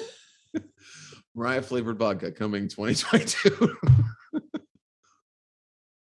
[1.35, 3.77] Mariah flavored vodka coming 2022.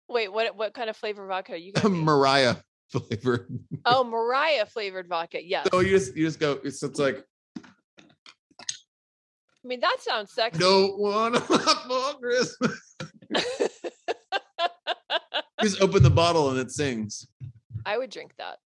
[0.09, 1.90] Wait, what what kind of flavor vodka are you gonna?
[1.90, 2.57] Mariah
[2.91, 3.59] flavored.
[3.84, 5.45] Oh, Mariah flavored vodka.
[5.45, 5.68] Yes.
[5.70, 6.59] So you just you just go.
[6.64, 7.24] It's, it's like
[7.59, 7.62] I
[9.64, 10.61] mean that sounds sexy.
[10.61, 11.59] don't want to for
[12.20, 12.97] Christmas.
[15.61, 17.26] just open the bottle and it sings.
[17.84, 18.59] I would drink that.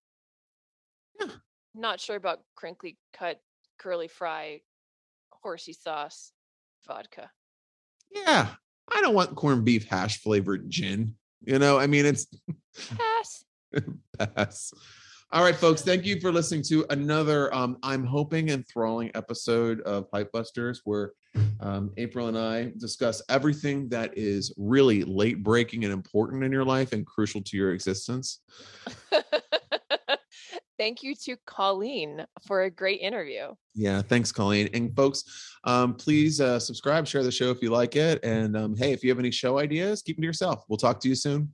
[1.18, 1.28] Yeah.
[1.74, 3.40] Not sure about crinkly cut
[3.78, 4.60] curly fry
[5.30, 6.32] horsey sauce
[6.86, 7.30] vodka.
[8.10, 8.48] Yeah,
[8.92, 11.14] I don't want corned beef hash flavored gin.
[11.42, 12.26] You know, I mean, it's
[12.96, 13.44] Pass.
[14.18, 14.72] pass.
[15.32, 15.82] All right, folks.
[15.82, 20.80] Thank you for listening to another, um, I'm hoping, and enthralling episode of Pipe Busters,
[20.84, 21.12] where
[21.60, 26.64] um, April and I discuss everything that is really late breaking and important in your
[26.64, 28.40] life and crucial to your existence.
[30.80, 33.48] Thank you to Colleen for a great interview.
[33.74, 34.70] Yeah, thanks, Colleen.
[34.72, 35.24] And folks,
[35.64, 38.24] um, please uh, subscribe, share the show if you like it.
[38.24, 40.64] And um, hey, if you have any show ideas, keep them to yourself.
[40.68, 41.52] We'll talk to you soon.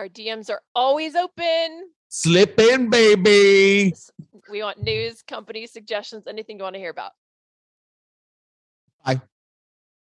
[0.00, 1.90] Our DMs are always open.
[2.08, 3.92] Slip in, baby.
[4.50, 7.12] We want news, company suggestions, anything you want to hear about.
[9.04, 9.20] Bye.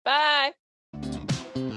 [0.05, 1.76] Bye.